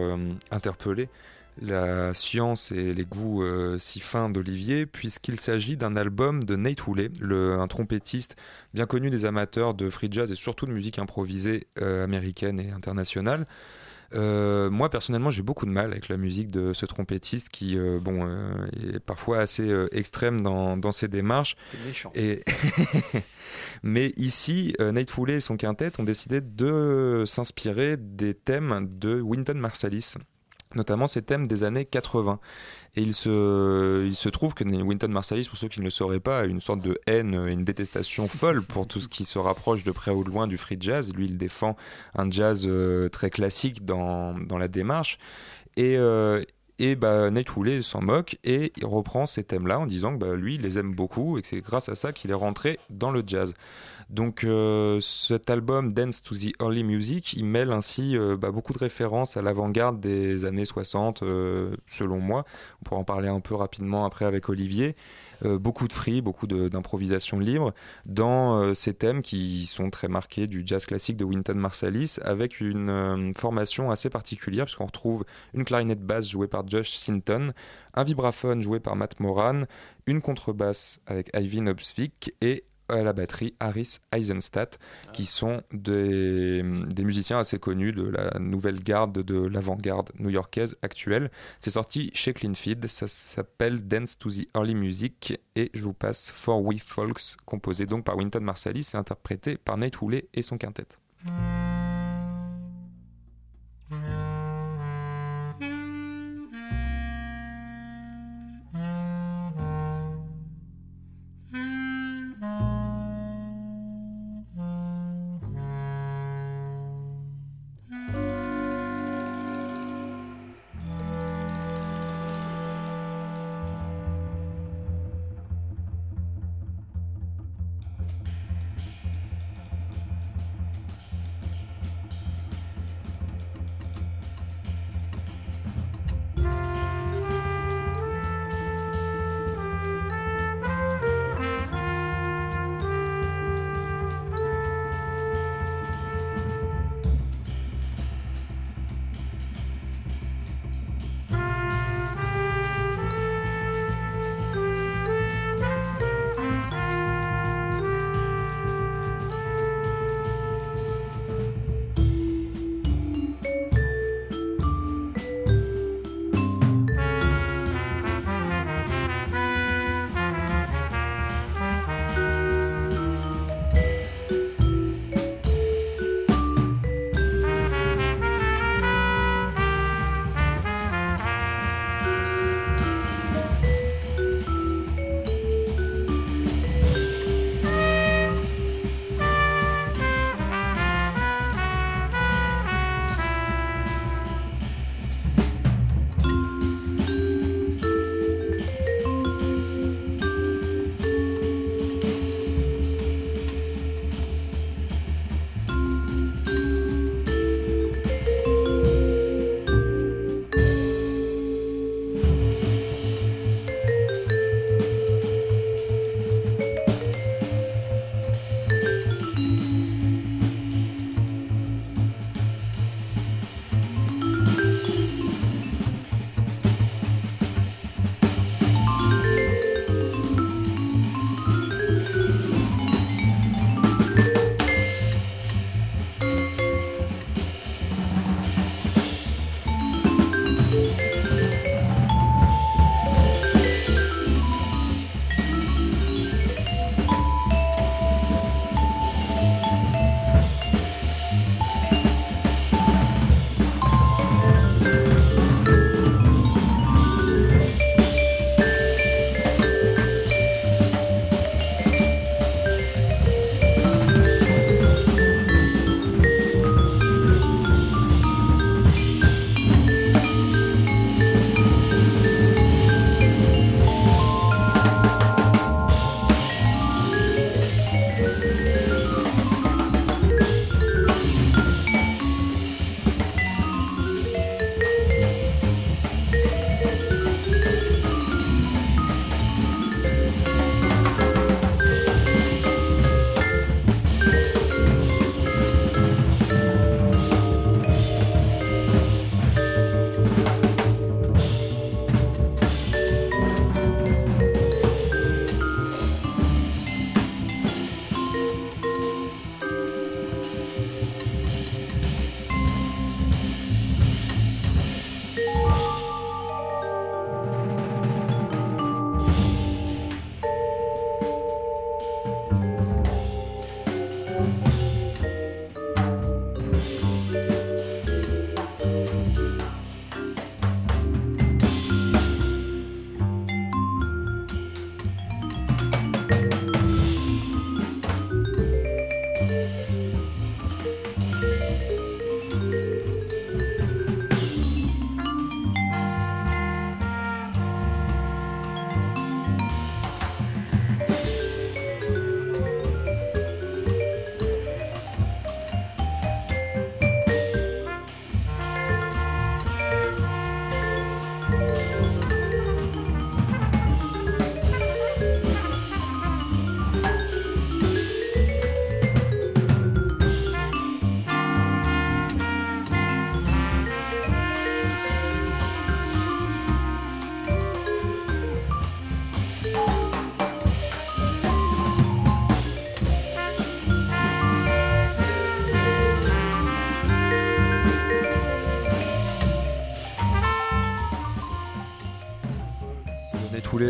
[0.49, 1.07] interpeller
[1.61, 6.85] la science et les goûts euh, si fins d'Olivier, puisqu'il s'agit d'un album de Nate
[6.85, 8.35] Hooley, le, un trompettiste
[8.73, 12.71] bien connu des amateurs de free jazz et surtout de musique improvisée euh, américaine et
[12.71, 13.45] internationale.
[14.13, 17.99] Euh, moi personnellement j'ai beaucoup de mal avec la musique de ce trompettiste qui euh,
[17.99, 18.65] bon euh,
[18.95, 22.11] est parfois assez extrême dans, dans ses démarches méchant.
[22.15, 22.43] et
[23.83, 29.55] mais ici Nate Hooley et son quintet ont décidé de s'inspirer des thèmes de Wynton
[29.55, 30.13] Marsalis
[30.75, 32.39] notamment ces thèmes des années 80.
[32.95, 36.19] Et il se, il se trouve que Wynton Marsalis, pour ceux qui ne le sauraient
[36.19, 39.39] pas, a une sorte de haine et une détestation folle pour tout ce qui se
[39.39, 41.13] rapproche de près ou de loin du free jazz.
[41.13, 41.75] Lui, il défend
[42.15, 45.17] un jazz euh, très classique dans, dans la démarche.
[45.75, 46.43] Et, euh,
[46.79, 50.35] et bah, Nate Hooley s'en moque et il reprend ces thèmes-là en disant que bah,
[50.35, 53.11] lui, il les aime beaucoup et que c'est grâce à ça qu'il est rentré dans
[53.11, 53.53] le jazz.
[54.09, 58.71] Donc euh, cet album Dance to the Early Music, il mêle ainsi euh, bah, beaucoup
[58.71, 62.45] de références à l'avant-garde des années 60, euh, selon moi.
[62.81, 64.95] On pourra en parler un peu rapidement après avec Olivier.
[65.43, 67.75] Beaucoup de free, beaucoup d'improvisation libre
[68.07, 73.33] dans ces thèmes qui sont très marqués du jazz classique de Wynton Marsalis avec une
[73.37, 77.51] formation assez particulière puisqu'on retrouve une clarinette basse jouée par Josh Sinton,
[77.93, 79.65] un vibraphone joué par Matt Moran,
[80.07, 84.79] une contrebasse avec Ivy Nobsvik et à la batterie Harris Eisenstadt,
[85.13, 91.31] qui sont des, des musiciens assez connus de la nouvelle garde de l'avant-garde new-yorkaise actuelle.
[91.59, 95.93] C'est sorti chez Clean Feed, ça s'appelle Dance to the Early Music et je vous
[95.93, 100.41] passe For We Folks, composé donc par Wynton Marsalis et interprété par Nate Hooley et
[100.41, 100.87] son quintet.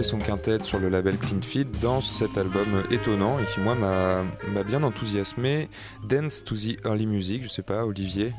[0.04, 4.64] Son quintet sur le label Clean Feed dans cet album étonnant et qui moi m'a
[4.64, 5.70] bien enthousiasmé.
[6.04, 8.34] Dance to the Early Music, je sais pas, Olivier.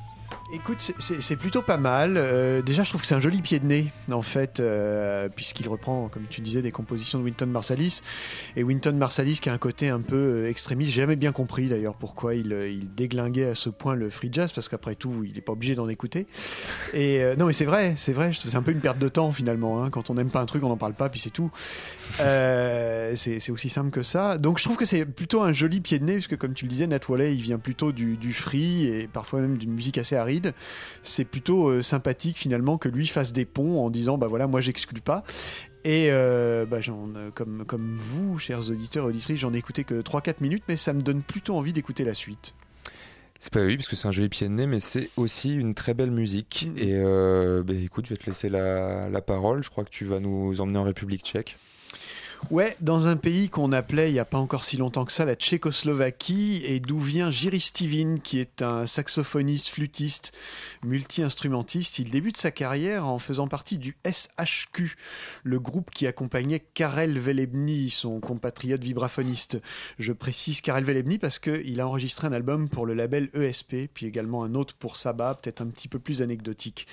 [0.50, 2.14] Écoute, c'est- plutôt pas mal.
[2.16, 5.68] Euh, déjà, je trouve que c'est un joli pied de nez, en fait, euh, puisqu'il
[5.68, 8.00] reprend, comme tu disais, des compositions de Winton Marsalis.
[8.56, 11.68] Et Winton Marsalis, qui a un côté un peu euh, extrémiste, j'ai jamais bien compris
[11.68, 15.22] d'ailleurs pourquoi il, euh, il déglinguait à ce point le free jazz, parce qu'après tout,
[15.22, 16.26] il n'est pas obligé d'en écouter.
[16.94, 19.30] Et euh, non, mais c'est vrai, c'est vrai, c'est un peu une perte de temps
[19.32, 19.84] finalement.
[19.84, 19.90] hein.
[19.90, 21.50] Quand on n'aime pas un truc, on n'en parle pas, puis c'est tout.
[22.20, 24.38] Euh, c'est aussi simple que ça.
[24.38, 26.70] Donc je trouve que c'est plutôt un joli pied de nez, puisque comme tu le
[26.70, 30.52] disais, Nat il vient plutôt du, du free et parfois même d'une musique assez aride.
[31.02, 34.60] C'est plutôt euh, sympathique finalement que lui fasse des ponts en disant bah voilà, moi
[34.60, 35.22] j'exclus pas.
[35.84, 36.80] Et euh, bah,
[37.34, 40.92] comme, comme vous, chers auditeurs et auditrices, j'en ai écouté que 3-4 minutes, mais ça
[40.92, 42.54] me donne plutôt envie d'écouter la suite.
[43.40, 45.74] C'est pas oui, parce que c'est un joli pied de nez, mais c'est aussi une
[45.74, 46.68] très belle musique.
[46.76, 49.62] Et euh, bah, écoute, je vais te laisser la, la parole.
[49.62, 51.56] Je crois que tu vas nous emmener en République tchèque.
[52.50, 55.26] Ouais, dans un pays qu'on appelait il n'y a pas encore si longtemps que ça
[55.26, 60.32] la Tchécoslovaquie, et d'où vient Jiří Stivin, qui est un saxophoniste, flûtiste,
[60.82, 61.98] multi-instrumentiste.
[61.98, 64.96] Il débute sa carrière en faisant partie du SHQ,
[65.42, 69.60] le groupe qui accompagnait Karel Velebny, son compatriote vibraphoniste.
[69.98, 74.06] Je précise Karel Velebny parce qu'il a enregistré un album pour le label ESP, puis
[74.06, 76.86] également un autre pour Saba, peut-être un petit peu plus anecdotique.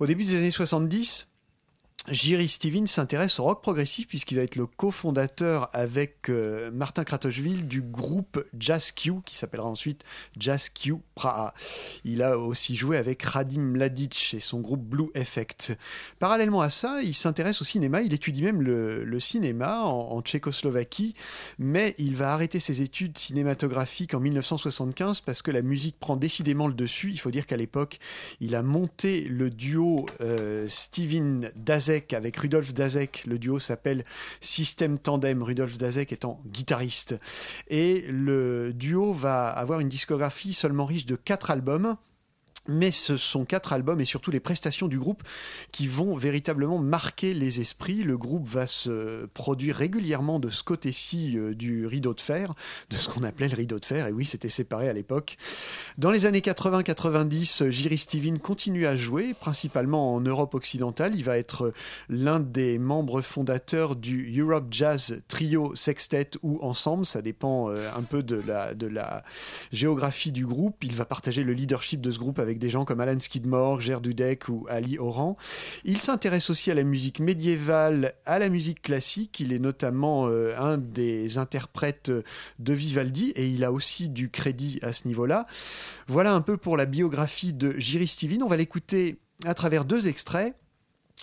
[0.00, 1.26] Au début des années 70,
[2.08, 7.66] Jiří Stevens s'intéresse au rock progressif puisqu'il va être le cofondateur avec euh, Martin Kratochvil
[7.66, 10.04] du groupe Jazz Q qui s'appellera ensuite
[10.38, 11.52] Jazz Q Praha.
[12.04, 15.76] Il a aussi joué avec Radim Mladic et son groupe Blue Effect.
[16.20, 21.14] Parallèlement à ça, il s'intéresse au cinéma, il étudie même le, cinéma en, Tchécoslovaquie,
[21.58, 26.68] mais il va arrêter ses études cinématographiques en 1975 parce que la musique prend décidément
[26.68, 27.10] le dessus.
[27.10, 27.98] Il faut dire qu'à l'époque,
[28.40, 31.50] il a monté le duo euh, Steven
[32.12, 33.24] avec Rudolf Dazek.
[33.26, 34.04] Le duo s'appelle
[34.40, 37.18] System Tandem, Rudolf Dazek étant guitariste.
[37.68, 41.96] Et le duo va avoir une discographie seulement riche de quatre albums.
[42.68, 45.22] Mais ce sont quatre albums et surtout les prestations du groupe
[45.72, 48.02] qui vont véritablement marquer les esprits.
[48.02, 52.52] Le groupe va se produire régulièrement de ce côté-ci euh, du rideau de fer,
[52.90, 54.06] de ce qu'on appelait le rideau de fer.
[54.06, 55.36] Et oui, c'était séparé à l'époque.
[55.98, 61.14] Dans les années 80-90, Jiří Stivin continue à jouer, principalement en Europe occidentale.
[61.14, 61.72] Il va être
[62.08, 67.06] l'un des membres fondateurs du Europe Jazz Trio Sextet ou Ensemble.
[67.06, 69.24] Ça dépend euh, un peu de la, de la
[69.72, 70.82] géographie du groupe.
[70.84, 74.06] Il va partager le leadership de ce groupe avec des gens comme Alan Skidmore, Gerd
[74.48, 75.36] ou Ali Oran.
[75.84, 79.40] Il s'intéresse aussi à la musique médiévale, à la musique classique.
[79.40, 82.10] Il est notamment euh, un des interprètes
[82.58, 85.46] de Vivaldi et il a aussi du crédit à ce niveau-là.
[86.08, 88.42] Voilà un peu pour la biographie de Jiří Stivin.
[88.42, 90.56] On va l'écouter à travers deux extraits.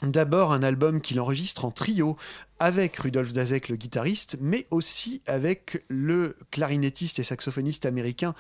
[0.01, 2.17] D'abord un album qu'il enregistre en trio
[2.59, 8.33] avec Rudolf Dazek le guitariste, mais aussi avec le clarinettiste et saxophoniste américain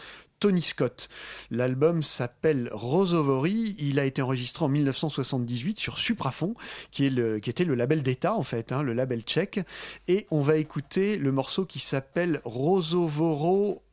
[0.43, 1.07] Tony Scott.
[1.51, 6.53] L'album s'appelle Rosovory, il a été enregistré en 1978 sur Suprafon,
[6.91, 9.61] qui, est le, était le label d'État en fait, hein, le label tchèque,
[10.09, 13.83] et on va écouter le morceau qui s'appelle Rosovoro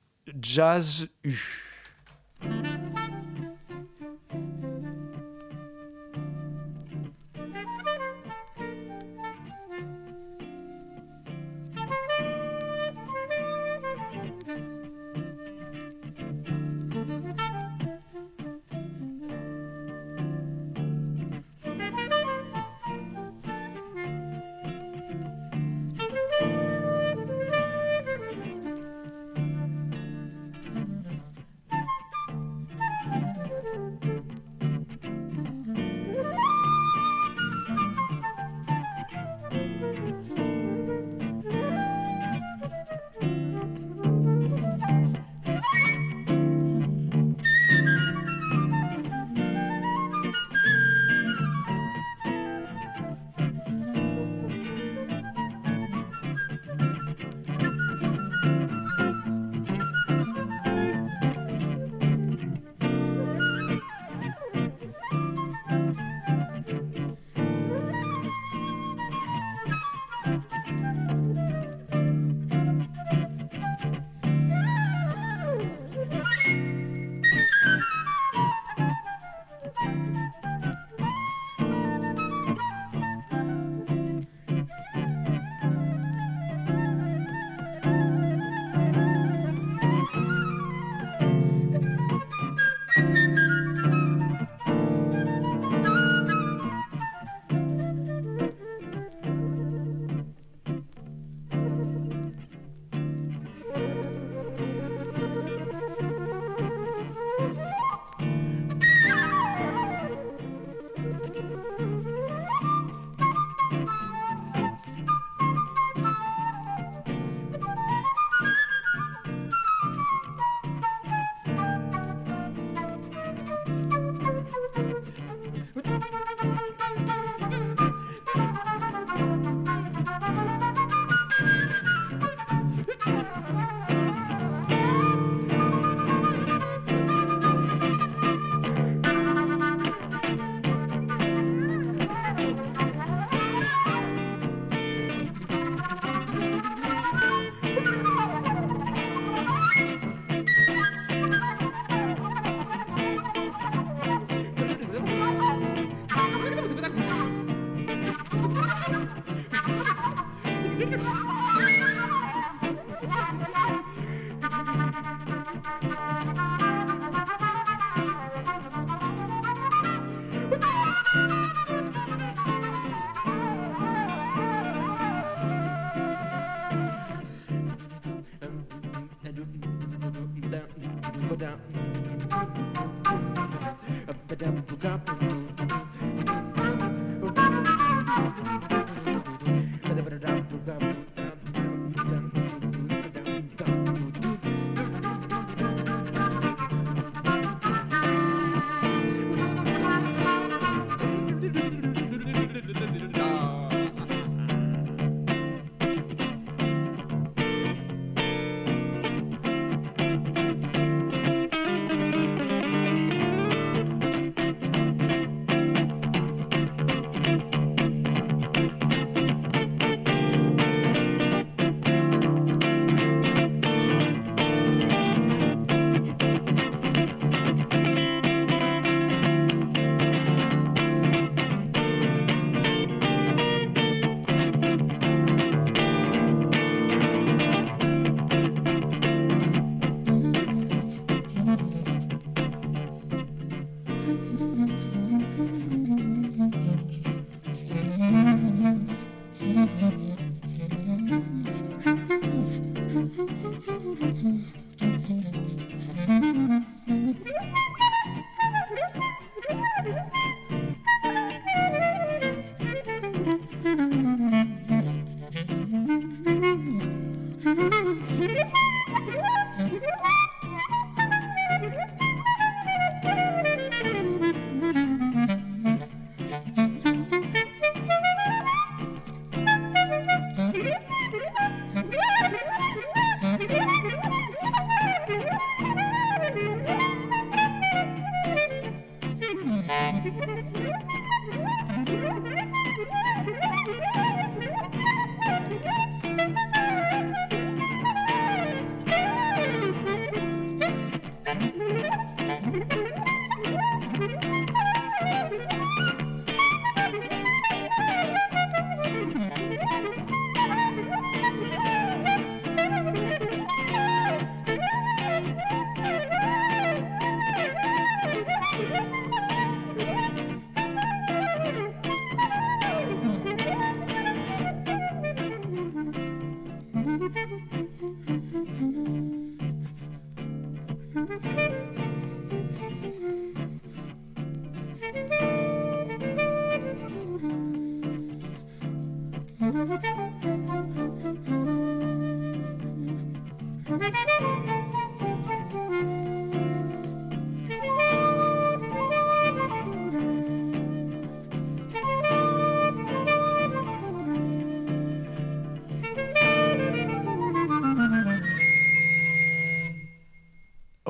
[0.43, 1.39] Jazz U.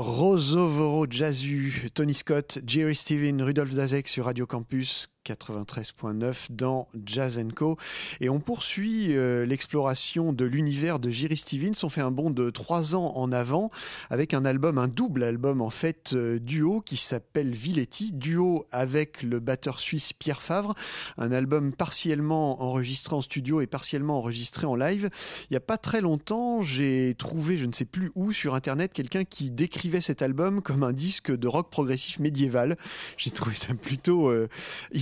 [0.01, 7.77] Rosovoro Jazzu, Tony Scott, Jerry Steven, Rudolf Zazek sur Radio Campus 93.9 dans Jazz Co.
[8.21, 11.75] Et on poursuit euh, l'exploration de l'univers de Jerry Stevens.
[11.83, 13.71] On fait un bond de trois ans en avant
[14.09, 19.23] avec un album, un double album en fait, euh, duo qui s'appelle Villetti, duo avec
[19.23, 20.75] le batteur suisse Pierre Favre.
[21.19, 25.09] Un album partiellement enregistré en studio et partiellement enregistré en live.
[25.45, 28.93] Il n'y a pas très longtemps, j'ai trouvé, je ne sais plus où, sur internet,
[28.93, 32.77] quelqu'un qui décrivait cet album comme un disque de rock progressif médiéval.
[33.17, 34.49] J'ai trouvé ça plutôt euh,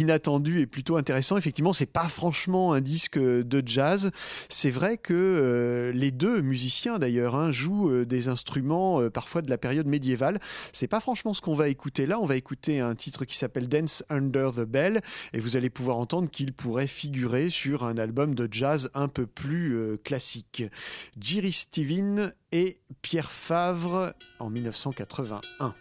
[0.09, 1.37] inattendu et plutôt intéressant.
[1.37, 4.11] Effectivement, c'est pas franchement un disque de jazz.
[4.49, 9.43] C'est vrai que euh, les deux musiciens d'ailleurs hein, jouent euh, des instruments euh, parfois
[9.43, 10.39] de la période médiévale.
[10.73, 12.19] C'est pas franchement ce qu'on va écouter là.
[12.21, 15.03] On va écouter un titre qui s'appelle Dance Under the Bell
[15.35, 19.27] et vous allez pouvoir entendre qu'il pourrait figurer sur un album de jazz un peu
[19.27, 20.63] plus classique.
[21.21, 25.75] Jerry Steven et Pierre Favre en 1981.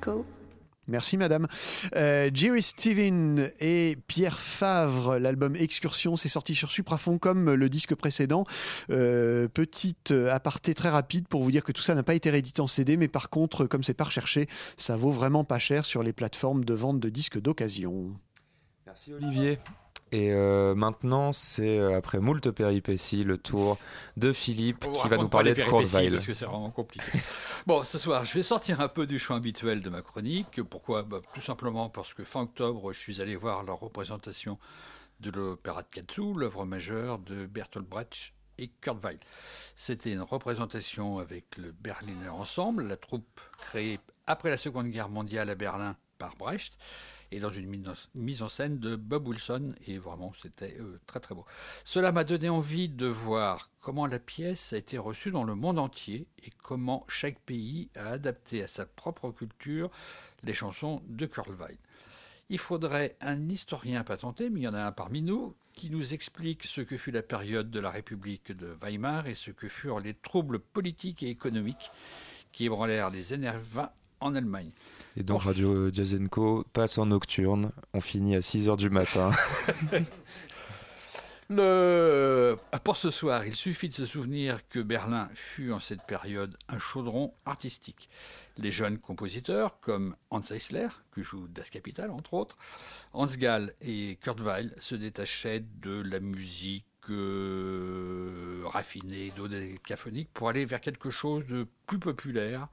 [0.00, 0.24] Co.
[0.88, 1.46] Merci madame.
[1.94, 7.94] Euh, Jerry Steven et Pierre Favre, l'album Excursion, c'est sorti sur Suprafon comme le disque
[7.94, 8.44] précédent.
[8.90, 12.60] Euh, petite aparté très rapide pour vous dire que tout ça n'a pas été réédité
[12.60, 16.02] en CD, mais par contre, comme c'est pas recherché, ça vaut vraiment pas cher sur
[16.02, 18.10] les plateformes de vente de disques d'occasion.
[18.86, 19.58] Merci Olivier.
[20.12, 23.78] Et euh, maintenant, c'est euh, après moult péripéties, le tour
[24.16, 26.14] de Philippe qui va nous parler de Courteville.
[26.14, 27.06] Parce que c'est vraiment compliqué.
[27.66, 30.62] bon, ce soir, je vais sortir un peu du champ habituel de ma chronique.
[30.62, 31.04] Pourquoi?
[31.04, 34.58] Bah, Tout simplement parce que fin octobre, je suis allé voir la représentation
[35.20, 39.18] de l'opéra de Katsu, l'œuvre majeure de Bertolt Brecht et Kurt Weill.
[39.76, 45.50] C'était une représentation avec le Berliner Ensemble, la troupe créée après la Seconde Guerre mondiale
[45.50, 46.74] à Berlin par Brecht
[47.32, 47.68] et dans une
[48.14, 51.44] mise en- scène de Bob Wilson, et vraiment c'était euh, très très beau.
[51.84, 55.78] Cela m'a donné envie de voir comment la pièce a été reçue dans le monde
[55.78, 59.90] entier et comment chaque pays a adapté à sa propre culture
[60.42, 61.78] les chansons de Kurt Weill.
[62.48, 66.12] Il faudrait un historien patenté, mais il y en a un parmi nous, qui nous
[66.14, 70.00] explique ce que fut la période de la République de Weimar et ce que furent
[70.00, 71.90] les troubles politiques et économiques
[72.52, 73.90] qui ébranlèrent les années 20
[74.20, 74.70] en Allemagne.
[75.16, 77.72] Et donc Radio Jazenko passe en nocturne.
[77.94, 79.32] On finit à 6h du matin.
[81.50, 82.56] Le...
[82.84, 86.78] Pour ce soir, il suffit de se souvenir que Berlin fut en cette période un
[86.78, 88.08] chaudron artistique.
[88.56, 92.56] Les jeunes compositeurs comme Hans Eisler, qui joue Das Kapital entre autres,
[93.12, 100.64] Hans Gall et Kurt Weill se détachaient de la musique euh, raffinée, dodécaphonique, pour aller
[100.64, 102.68] vers quelque chose de plus populaire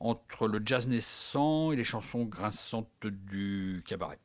[0.00, 4.18] entre le jazz naissant et les chansons grinçantes du cabaret.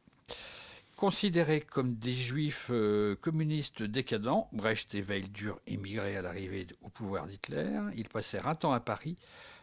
[0.96, 6.90] Considérés comme des juifs euh, communistes décadents, Brecht et Weill durent émigrer à l'arrivée au
[6.90, 7.80] pouvoir d'Hitler.
[7.98, 9.18] Ils passèrent un temps à Paris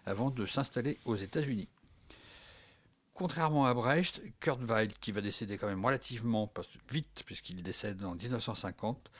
[0.04, 1.68] avant de s'installer aux États-Unis.
[3.14, 6.52] Contrairement à Brecht, Kurt Weill, qui va décéder quand même relativement
[6.90, 9.10] vite, puisqu'il décède en 1950,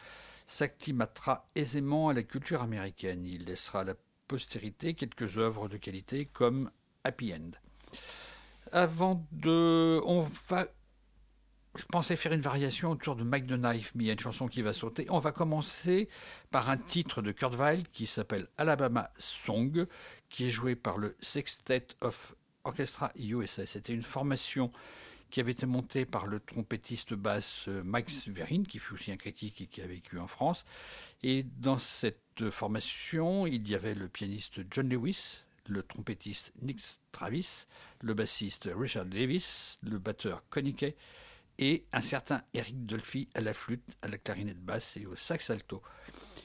[0.46, 3.24] s'acclimatera aisément à la culture américaine.
[3.24, 3.94] Il laissera à la
[4.28, 6.70] postérité quelques œuvres de qualité comme
[7.04, 7.50] Happy End.
[8.72, 10.00] Avant de.
[10.04, 10.66] On va
[11.74, 14.18] je pensais faire une variation autour de Mike the Knife, mais il y a une
[14.18, 15.06] chanson qui va sauter.
[15.08, 16.08] On va commencer
[16.50, 19.86] par un titre de Kurt Weill qui s'appelle Alabama Song,
[20.28, 22.34] qui est joué par le Sextet of
[22.64, 23.64] Orchestra USA.
[23.64, 24.70] C'était une formation
[25.30, 29.16] qui avait été montée par le trompettiste basse euh, Max Verrin, qui fut aussi un
[29.16, 30.66] critique et qui a vécu en France.
[31.22, 36.80] Et dans cette formation, il y avait le pianiste John Lewis, le trompettiste Nick
[37.12, 37.66] Travis,
[38.00, 40.96] le bassiste Richard Davis, le batteur Connie Kay,
[41.58, 45.50] et un certain Eric Dolphy à la flûte, à la clarinette basse et au sax
[45.50, 45.82] alto.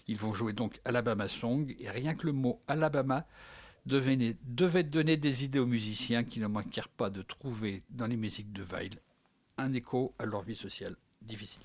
[0.08, 3.26] Ils vont jouer donc Alabama Song, et rien que le mot Alabama
[3.86, 8.52] devait, donner des idées aux musiciens qui ne manquèrent pas de trouver dans les musiques
[8.52, 9.00] de Weill
[9.58, 11.62] un écho à leur vie sociale difficile.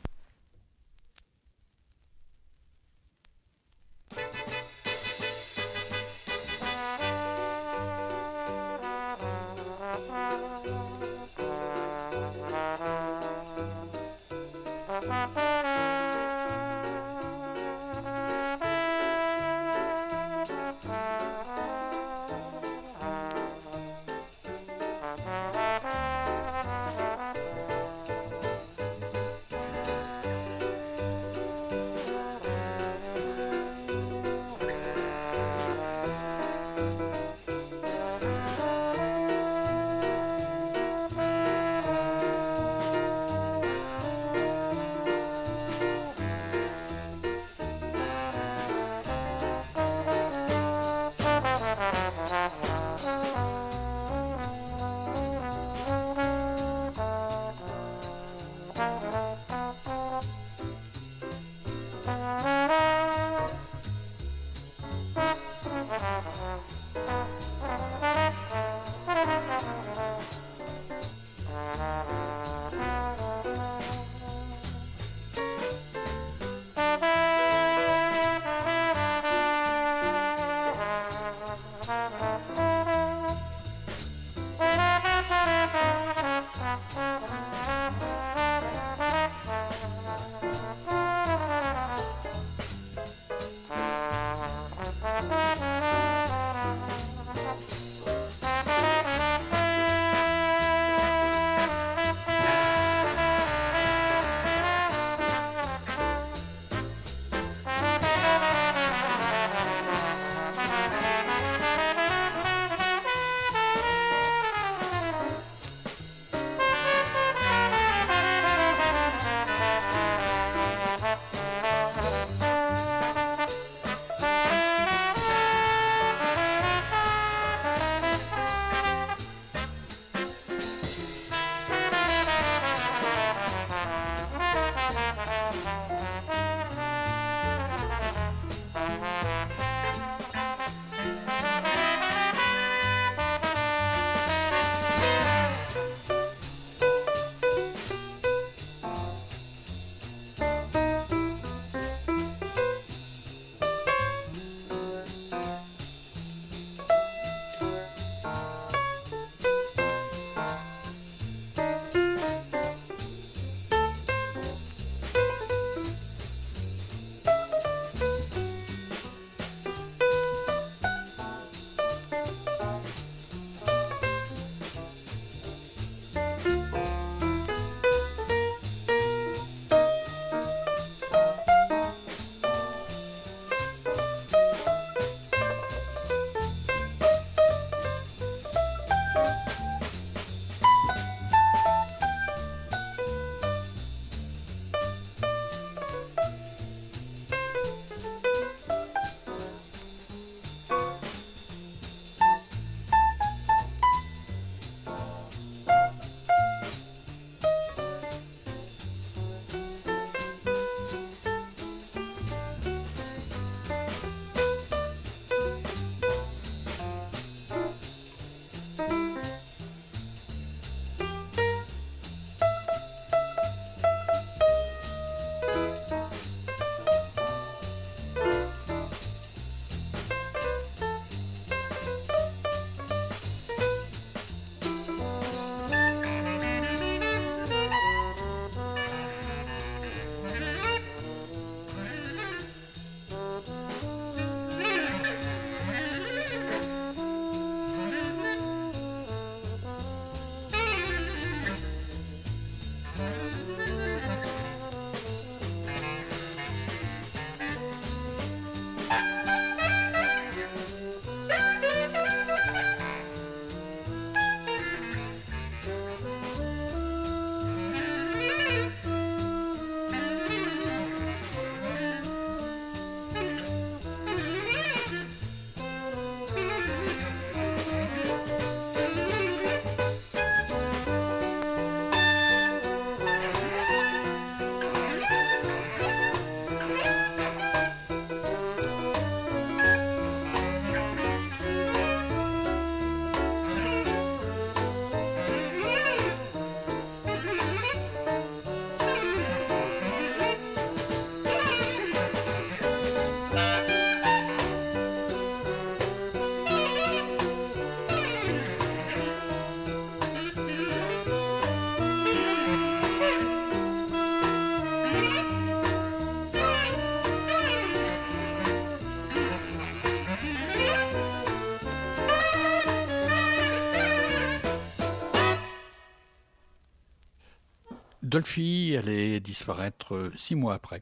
[328.22, 330.80] Dolphy allait disparaître euh, six mois après.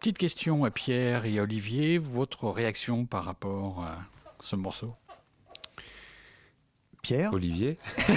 [0.00, 3.96] Petite question à Pierre et à Olivier, votre réaction par rapport à
[4.40, 4.92] ce morceau?
[7.00, 7.32] Pierre?
[7.32, 7.78] Olivier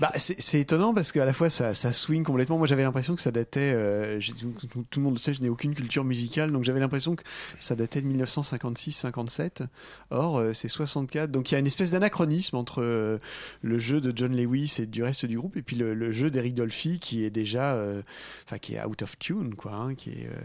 [0.00, 2.56] Bah, c'est étonnant parce qu'à la fois ça, ça swing complètement.
[2.56, 3.72] Moi j'avais l'impression que ça datait.
[3.74, 6.78] euh, tout, tout- tout le monde le sait, je n'ai aucune culture musicale, donc j'avais
[6.78, 7.24] l'impression que
[7.58, 9.66] ça datait de 1956-57.
[10.10, 11.30] Or euh, c'est 64.
[11.32, 13.18] Donc il y a une espèce d'anachronisme entre euh,
[13.62, 16.30] le jeu de John Lewis et du reste du groupe, et puis le, le jeu
[16.30, 17.74] d'Eric Dolphy qui est déjà.
[17.74, 18.02] euh,
[18.46, 19.74] Enfin qui est out of tune, quoi.
[19.74, 20.26] hein, qui est.
[20.26, 20.36] euh,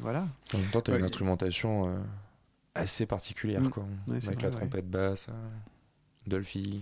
[0.00, 0.26] voilà.
[0.54, 1.00] En même temps, tu as Ouais.
[1.00, 1.98] une instrumentation euh,
[2.74, 3.70] assez particulière, Mm.
[3.70, 3.84] quoi.
[4.08, 4.56] Ouais, avec vrai, la ouais.
[4.56, 5.28] trompette basse,
[6.26, 6.80] Dolphy.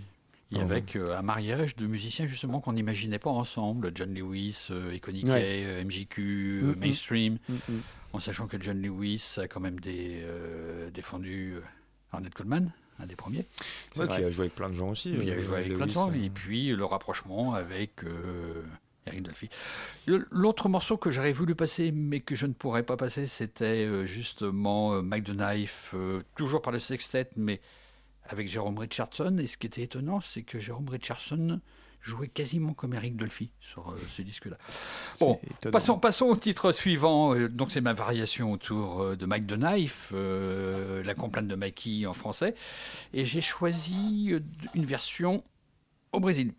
[0.51, 4.95] Et avec euh, un mariage de musiciens justement qu'on n'imaginait pas ensemble, John Lewis, euh,
[4.95, 5.63] Econique, Ouais.
[5.65, 6.75] euh, MJQ, euh, Mm, mm.
[6.79, 7.79] Mainstream, Mm, mm.
[8.13, 11.55] en sachant que John Lewis a quand même des, euh, défendu
[12.11, 13.45] Arnett Coleman, un des premiers.
[13.95, 15.11] Ouais, qui a joué avec plein de gens aussi.
[15.11, 16.15] Il euh, a joué avec Lewis, plein de gens, euh.
[16.23, 18.63] et puis le rapprochement avec euh,
[19.05, 19.49] Eric Dolphy.
[20.07, 24.95] L'autre morceau que j'aurais voulu passer, mais que je ne pourrais pas passer, c'était justement
[24.95, 27.61] euh, Mike the Knife, euh, toujours par le sextet, mais
[28.29, 29.37] avec Jérôme Richardson.
[29.39, 31.59] Et ce qui était étonnant, c'est que Jérôme Richardson
[32.01, 34.57] jouait quasiment comme Eric Dolphy sur euh, ce disque-là.
[35.19, 35.71] Bon, étonnant.
[35.71, 37.35] passons, passons au titre suivant.
[37.35, 41.55] Euh, donc c'est ma variation autour euh, de Mike the Knife, euh, la complainte de
[41.55, 42.55] Mikey en français.
[43.13, 44.33] Et j'ai choisi
[44.73, 45.43] une version
[46.13, 46.53] au Brésil.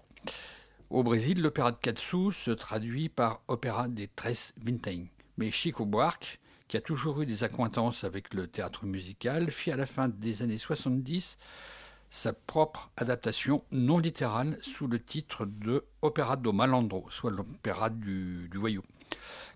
[0.90, 5.06] Au Brésil, l'opéra de Katsu se traduit par opéra des Tres Vintém.
[5.38, 6.40] Mais Chico Buarque,
[6.70, 10.42] qui a toujours eu des accointances avec le théâtre musical, fit à la fin des
[10.42, 11.36] années 70
[12.10, 18.48] sa propre adaptation non littérale sous le titre de Opéra do Malandro, soit l'opéra du,
[18.48, 18.82] du voyou.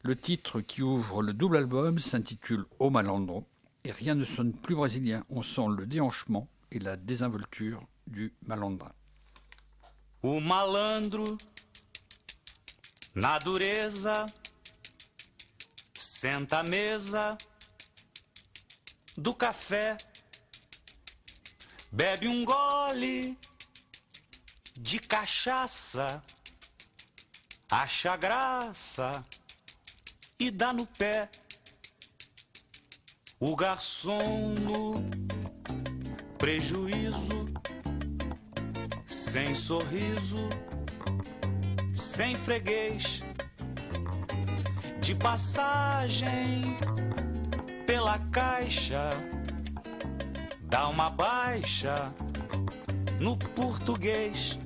[0.03, 3.47] Le titre qui ouvre le double album s'intitule O Malandro,
[3.85, 5.25] et rien ne sonne plus brésilien.
[5.31, 8.93] On sent le déhanchement et la désinvolture du malandrin.
[10.25, 11.39] O malandro,
[13.15, 14.27] na dureza,
[16.25, 17.37] senta à mesa
[19.15, 19.99] do café,
[21.93, 23.39] bebe um gole
[24.73, 26.25] de cachaça,
[27.71, 29.23] acha graça
[30.39, 31.29] e dá no pé.
[33.39, 34.95] O garçom no
[36.39, 37.45] prejuízo,
[39.05, 40.49] sem sorriso,
[41.95, 43.21] sem freguês,
[45.05, 46.79] de passagem
[47.87, 49.11] pela caixa,
[50.63, 52.11] dá uma baixa
[53.21, 54.59] no português.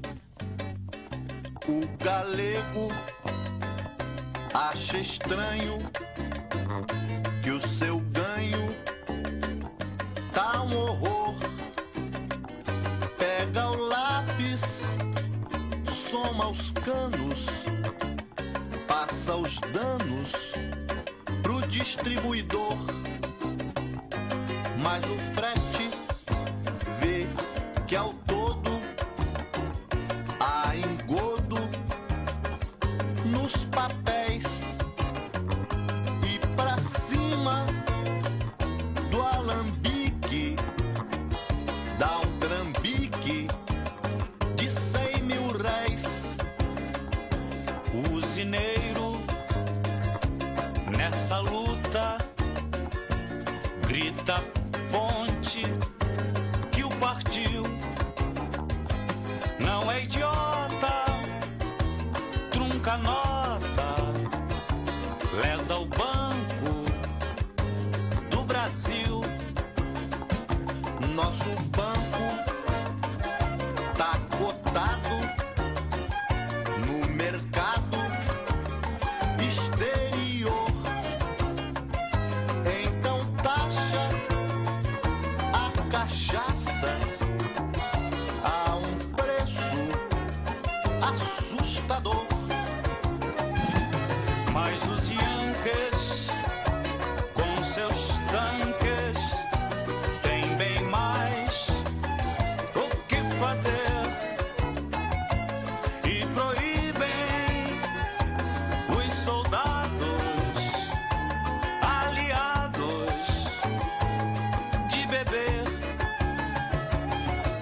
[1.66, 2.86] O galego
[4.54, 5.78] acha estranho
[7.42, 8.68] que o seu ganho
[10.32, 11.34] tá um horror.
[13.18, 14.82] Pega o lápis,
[15.90, 17.17] soma os canos,
[19.28, 20.32] passa os danos
[21.42, 22.78] pro distribuidor.
[24.82, 25.90] Mas o frete
[26.98, 27.26] vê
[27.86, 28.14] que ao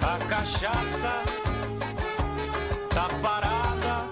[0.07, 1.23] a cachaça.
[2.91, 4.09] Tá parada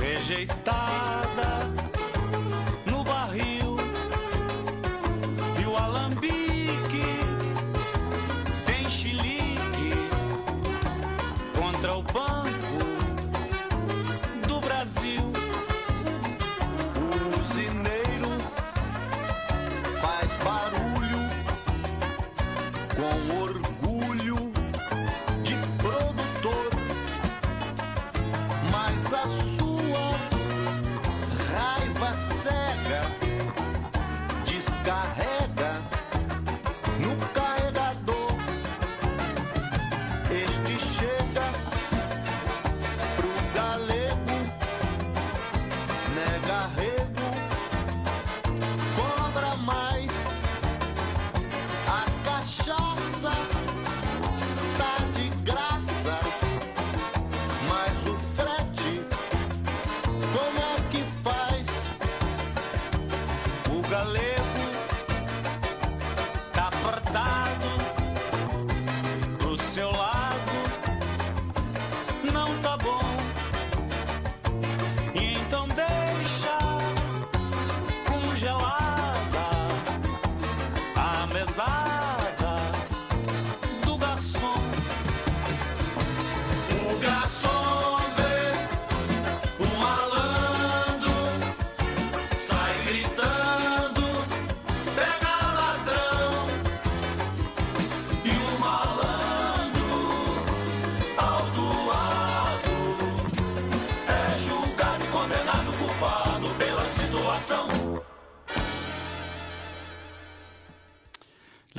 [0.00, 1.73] rejeitada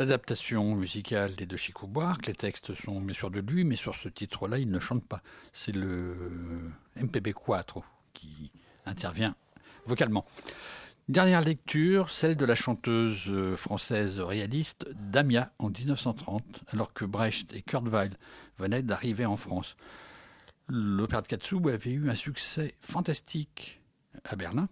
[0.06, 2.28] L'adaptation musicale est de Chico Buarque.
[2.28, 5.24] Les textes sont bien sûr de lui, mais sur ce titre-là, il ne chante pas.
[5.52, 7.82] C'est le MPB4
[8.14, 8.52] qui
[8.86, 9.36] intervient
[9.88, 10.24] vocalement.
[11.10, 17.52] Dernière lecture, celle de la chanteuse euh, française réaliste Damia en 1930, alors que Brecht
[17.54, 18.16] et Kurt Weill
[18.60, 19.76] venaient d'arriver en France.
[20.70, 23.82] L'opéra de Katsu avait eu un succès fantastique
[24.24, 24.70] à Berlin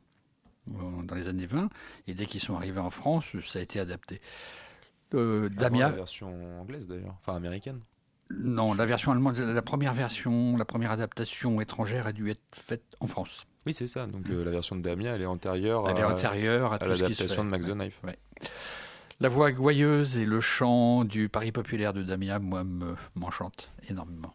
[0.70, 1.70] euh, dans les années 20,
[2.06, 4.22] et dès qu'ils sont arrivés en France, ça a été adapté.
[5.14, 7.80] Euh, Damia, la version anglaise d'ailleurs, enfin américaine.
[8.32, 12.96] non, la version allemande, la première version, la première adaptation étrangère a dû être faite
[13.00, 13.46] en France.
[13.66, 14.08] Oui, c'est ça.
[14.08, 16.80] Donc euh, la version de Damia, elle est antérieure Elle est à, antérieure à, à
[16.80, 18.00] se l'adaptation de Max the Ouais, Knife.
[18.04, 18.18] ouais.
[19.20, 24.34] La voix gouailleuse et le chant du Paris populaire de Damia, moi, me- m'enchantent énormément.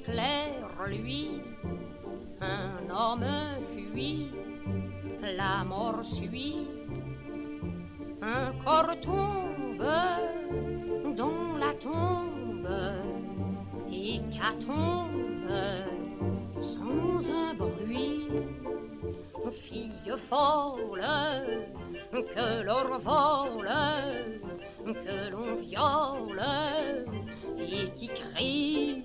[0.00, 1.40] Un éclair, lui,
[2.40, 3.26] un homme
[3.74, 4.30] fuit,
[5.22, 6.66] la mort suit,
[8.22, 9.84] un corps tombe
[11.16, 12.68] dans la tombe,
[13.90, 15.50] hécatombe,
[16.60, 18.28] sans un bruit,
[19.68, 21.06] fille folle,
[22.12, 23.70] que l'on vole,
[24.84, 26.42] que l'on viole
[27.58, 29.02] et qui crie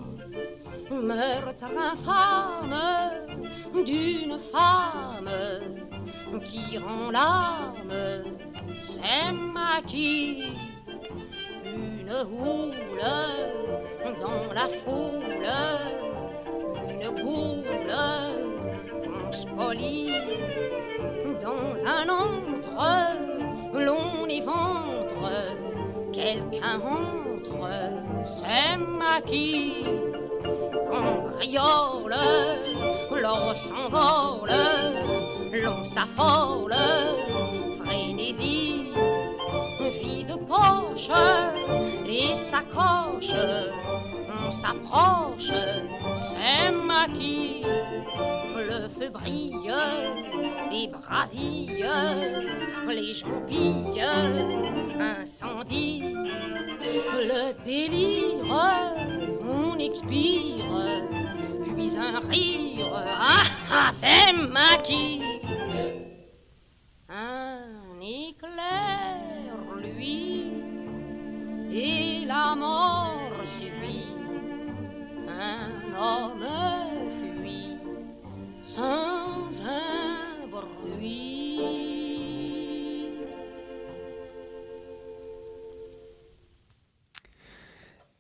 [0.91, 2.78] meurtre infâme
[3.86, 5.32] d'une femme
[6.45, 8.24] qui rend l'âme
[8.88, 10.44] c'est maquis
[11.66, 12.76] une houle
[14.22, 15.24] dans la foule
[16.90, 17.66] une goule
[19.28, 20.12] on spolie.
[21.41, 23.16] Dans un antre
[23.74, 25.32] l'on éventre
[26.14, 27.70] quelqu'un entre.
[28.40, 28.78] C'est
[30.76, 32.16] maquis cambriole
[33.12, 34.54] l'or s'envole
[35.54, 36.76] l'on s'affole
[37.80, 38.92] frénésie
[40.02, 41.10] vide poche
[42.08, 43.34] et sacoche
[44.38, 45.54] on s'approche
[46.32, 47.64] c'est maquis
[48.56, 49.72] le feu brille
[50.72, 51.86] les brasilles
[52.88, 53.42] les gens
[55.00, 56.04] incendie
[56.82, 59.15] le délire
[59.86, 61.03] expire
[61.76, 62.94] puis un rire.
[62.95, 65.22] Ah ah c'est maquis
[67.10, 70.53] un éclair lui
[71.72, 74.16] et la mort subit.
[75.28, 76.48] Un homme
[77.41, 77.78] fuit
[78.64, 80.05] sans un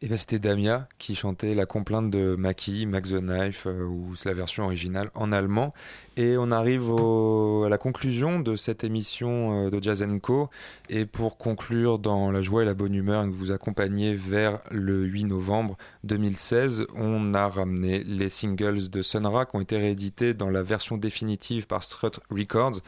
[0.05, 4.13] Et ben c'était Damia qui chantait la complainte de Maki, Max the Knife, euh, ou
[4.23, 5.73] la version originale en allemand.
[6.17, 10.49] Et on arrive au- à la conclusion de cette émission euh, de Jazz Co.
[10.87, 14.59] Et pour conclure dans la joie et la bonne humeur et que vous accompagner vers
[14.71, 15.75] le 8 novembre
[16.05, 20.63] 2016, on a ramené les singles de Sun Ra qui ont été réédités dans la
[20.63, 22.79] version définitive par Strut Records.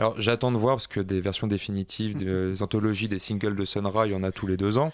[0.00, 3.86] Alors j'attends de voir parce que des versions définitives, des anthologies des singles de Sun
[3.86, 4.90] Ra, il y en a tous les deux ans.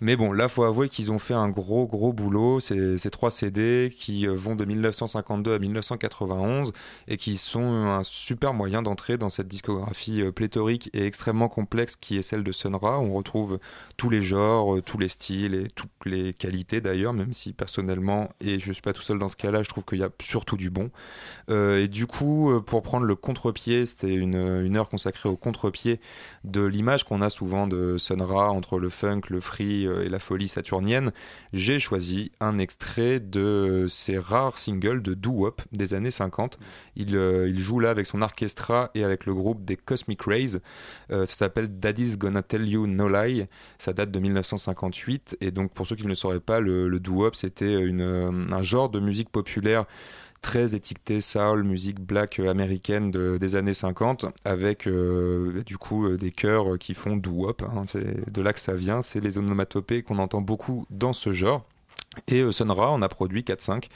[0.00, 2.60] Mais bon, là, faut avouer qu'ils ont fait un gros, gros boulot.
[2.60, 6.72] Ces trois CD qui euh, vont de 1952 à 1991
[7.08, 11.96] et qui sont un super moyen d'entrer dans cette discographie euh, pléthorique et extrêmement complexe
[11.96, 12.98] qui est celle de Sun Ra.
[13.00, 13.58] On retrouve
[13.96, 18.30] tous les genres, euh, tous les styles et toutes les qualités d'ailleurs, même si personnellement,
[18.40, 20.56] et je suis pas tout seul dans ce cas-là, je trouve qu'il y a surtout
[20.56, 20.90] du bon.
[21.50, 26.00] Euh, et du coup, pour prendre le contre-pied, c'était une, heure consacrée au contre-pied
[26.44, 30.18] de l'image qu'on a souvent de Sun Ra entre le funk, le free et la
[30.18, 31.12] folie saturnienne,
[31.52, 36.58] j'ai choisi un extrait de ces rares singles de doo-wop des années 50.
[36.96, 40.56] Il, euh, il joue là avec son orchestra et avec le groupe des Cosmic Rays.
[41.10, 43.46] Euh, ça s'appelle Daddy's Gonna Tell You No Lie.
[43.78, 45.36] Ça date de 1958.
[45.40, 48.88] Et donc, pour ceux qui ne le sauraient pas, le, doo-wop, c'était euh, un genre
[48.90, 49.84] de musique populaire
[50.42, 56.78] très étiquetée soul, musique black américaine de- des années 50, avec du coup des chœurs
[56.80, 57.62] qui font doo-wop.
[57.62, 57.84] hein.
[57.86, 61.64] c'est de là que ça vient, c'est les onomatopées qu'on entend beaucoup dans ce genre.
[62.28, 63.88] Et euh, Sun Ra en a produit 4-5,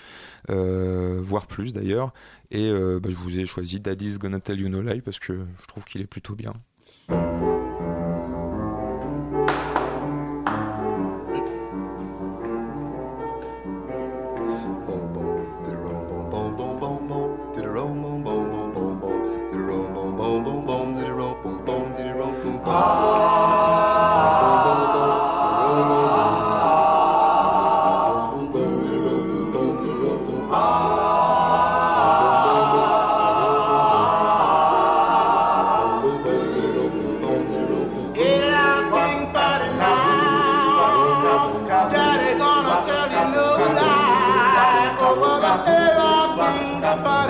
[0.50, 2.12] euh, voire plus d'ailleurs.
[2.50, 5.46] Et euh, bah, je vous ai choisi Daddy's Gonna Tell You No Lie parce que
[5.60, 6.54] je trouve qu'il est plutôt bien.
[45.66, 47.26] Listen to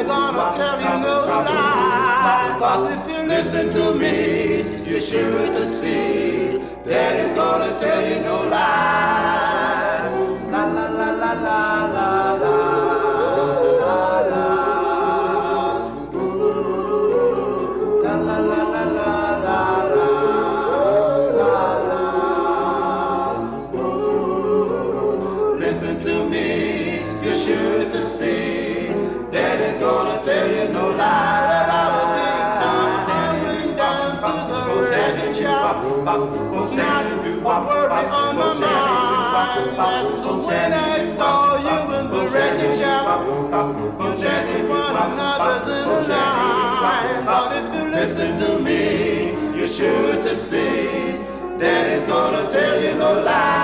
[0.00, 6.60] you're to tell you no lies if you listen to me you should see.
[7.34, 9.43] Gonna tell you no lie.
[40.46, 43.26] When I saw you in the record shop.
[43.26, 44.10] You
[44.56, 47.24] you one another's in the line.
[47.24, 51.18] But if you listen to me, you're sure to see
[51.58, 53.63] that it's gonna tell you no lie.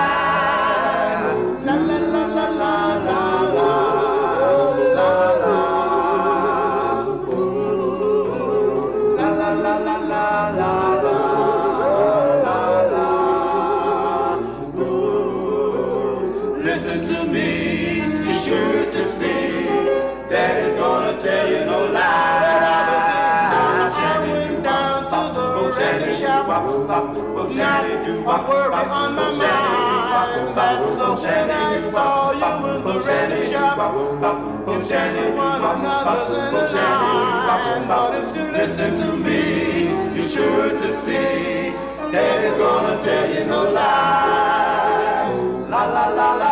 [34.91, 37.87] You want another's in the line.
[37.87, 41.71] But if you listen to me, you're sure to see
[42.11, 45.31] that it's gonna tell you no lie.
[45.69, 46.50] La la la la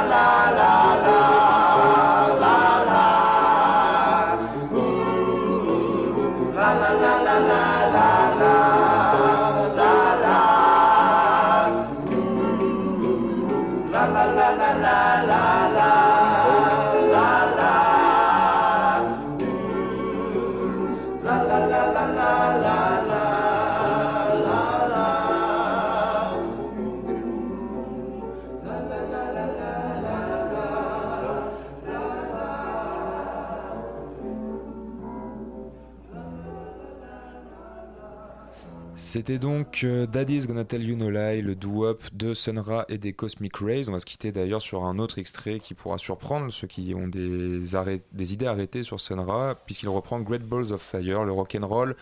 [39.11, 43.11] C'était donc euh, Daddy's Gonna Tell You No Lie, le doo-wop de Sunra et des
[43.11, 43.89] Cosmic Rays.
[43.89, 47.07] On va se quitter d'ailleurs sur un autre extrait qui pourra surprendre ceux qui ont
[47.07, 51.95] des, des idées arrêtées sur Sunra, puisqu'il reprend Great Balls of Fire, le rock'n'roll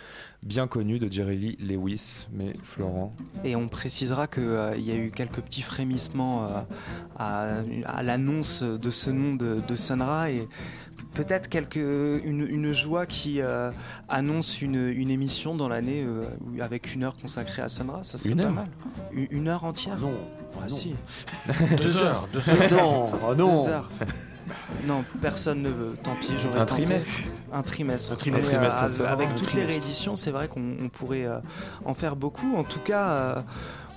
[0.43, 2.27] bien connu de Jerry Lee Lewis.
[2.31, 4.43] Mais Florent, Et on précisera qu'il
[4.77, 6.61] y a eu quelques petits frémissements euh,
[7.17, 10.47] à, à l'annonce de ce nom de, de Sunra et
[11.13, 13.71] peut-être quelques, une, une joie qui euh,
[14.07, 16.25] annonce une, une émission dans l'année euh,
[16.61, 18.03] avec une heure consacrée à Sunra.
[18.03, 18.67] Ça serait Une pas heure mal.
[19.11, 20.13] Une, une heure entière Non.
[20.59, 20.67] Ah, non.
[20.69, 20.95] si.
[21.81, 22.71] Deux heures, deux heures.
[22.71, 23.53] Non, oh non.
[23.63, 23.91] Deux heures.
[24.85, 25.95] Non, personne ne veut.
[26.03, 26.83] Tant pis, j'aurais Un tenté.
[26.83, 27.11] trimestre.
[27.53, 28.11] Un trimestre.
[28.13, 28.49] Un trimestre.
[28.51, 30.89] Mais, Un trimestre, euh, ça va, avec un toutes les rééditions, c'est vrai qu'on on
[30.89, 31.39] pourrait euh,
[31.85, 32.55] en faire beaucoup.
[32.55, 33.41] En tout cas, euh,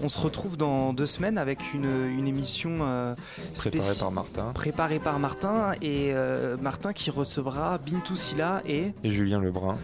[0.00, 3.14] on se retrouve dans deux semaines avec une, une émission euh,
[3.54, 6.12] préparé spéci- par Martin préparée par Martin et
[6.60, 9.76] Martin qui recevra Bintou Silla et et Julien Lebrun.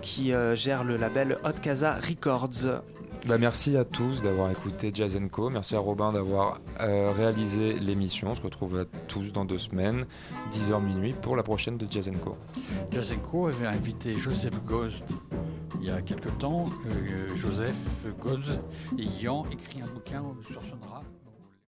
[0.00, 2.80] qui gère le label Hot Casa Records.
[3.26, 5.50] Bah, merci à tous d'avoir écouté Jazz Co.
[5.50, 8.30] Merci à Robin d'avoir euh, réalisé l'émission.
[8.30, 10.06] On se retrouve à tous dans deux semaines,
[10.50, 12.36] 10h minuit, pour la prochaine de Jazz Co.
[12.90, 15.02] Jazenko avait invité Joseph Goz
[15.80, 16.66] il y a quelque temps.
[16.86, 17.76] Euh, Joseph
[18.20, 18.60] Goz
[18.98, 20.89] ayant écrit un bouquin sur Sonra.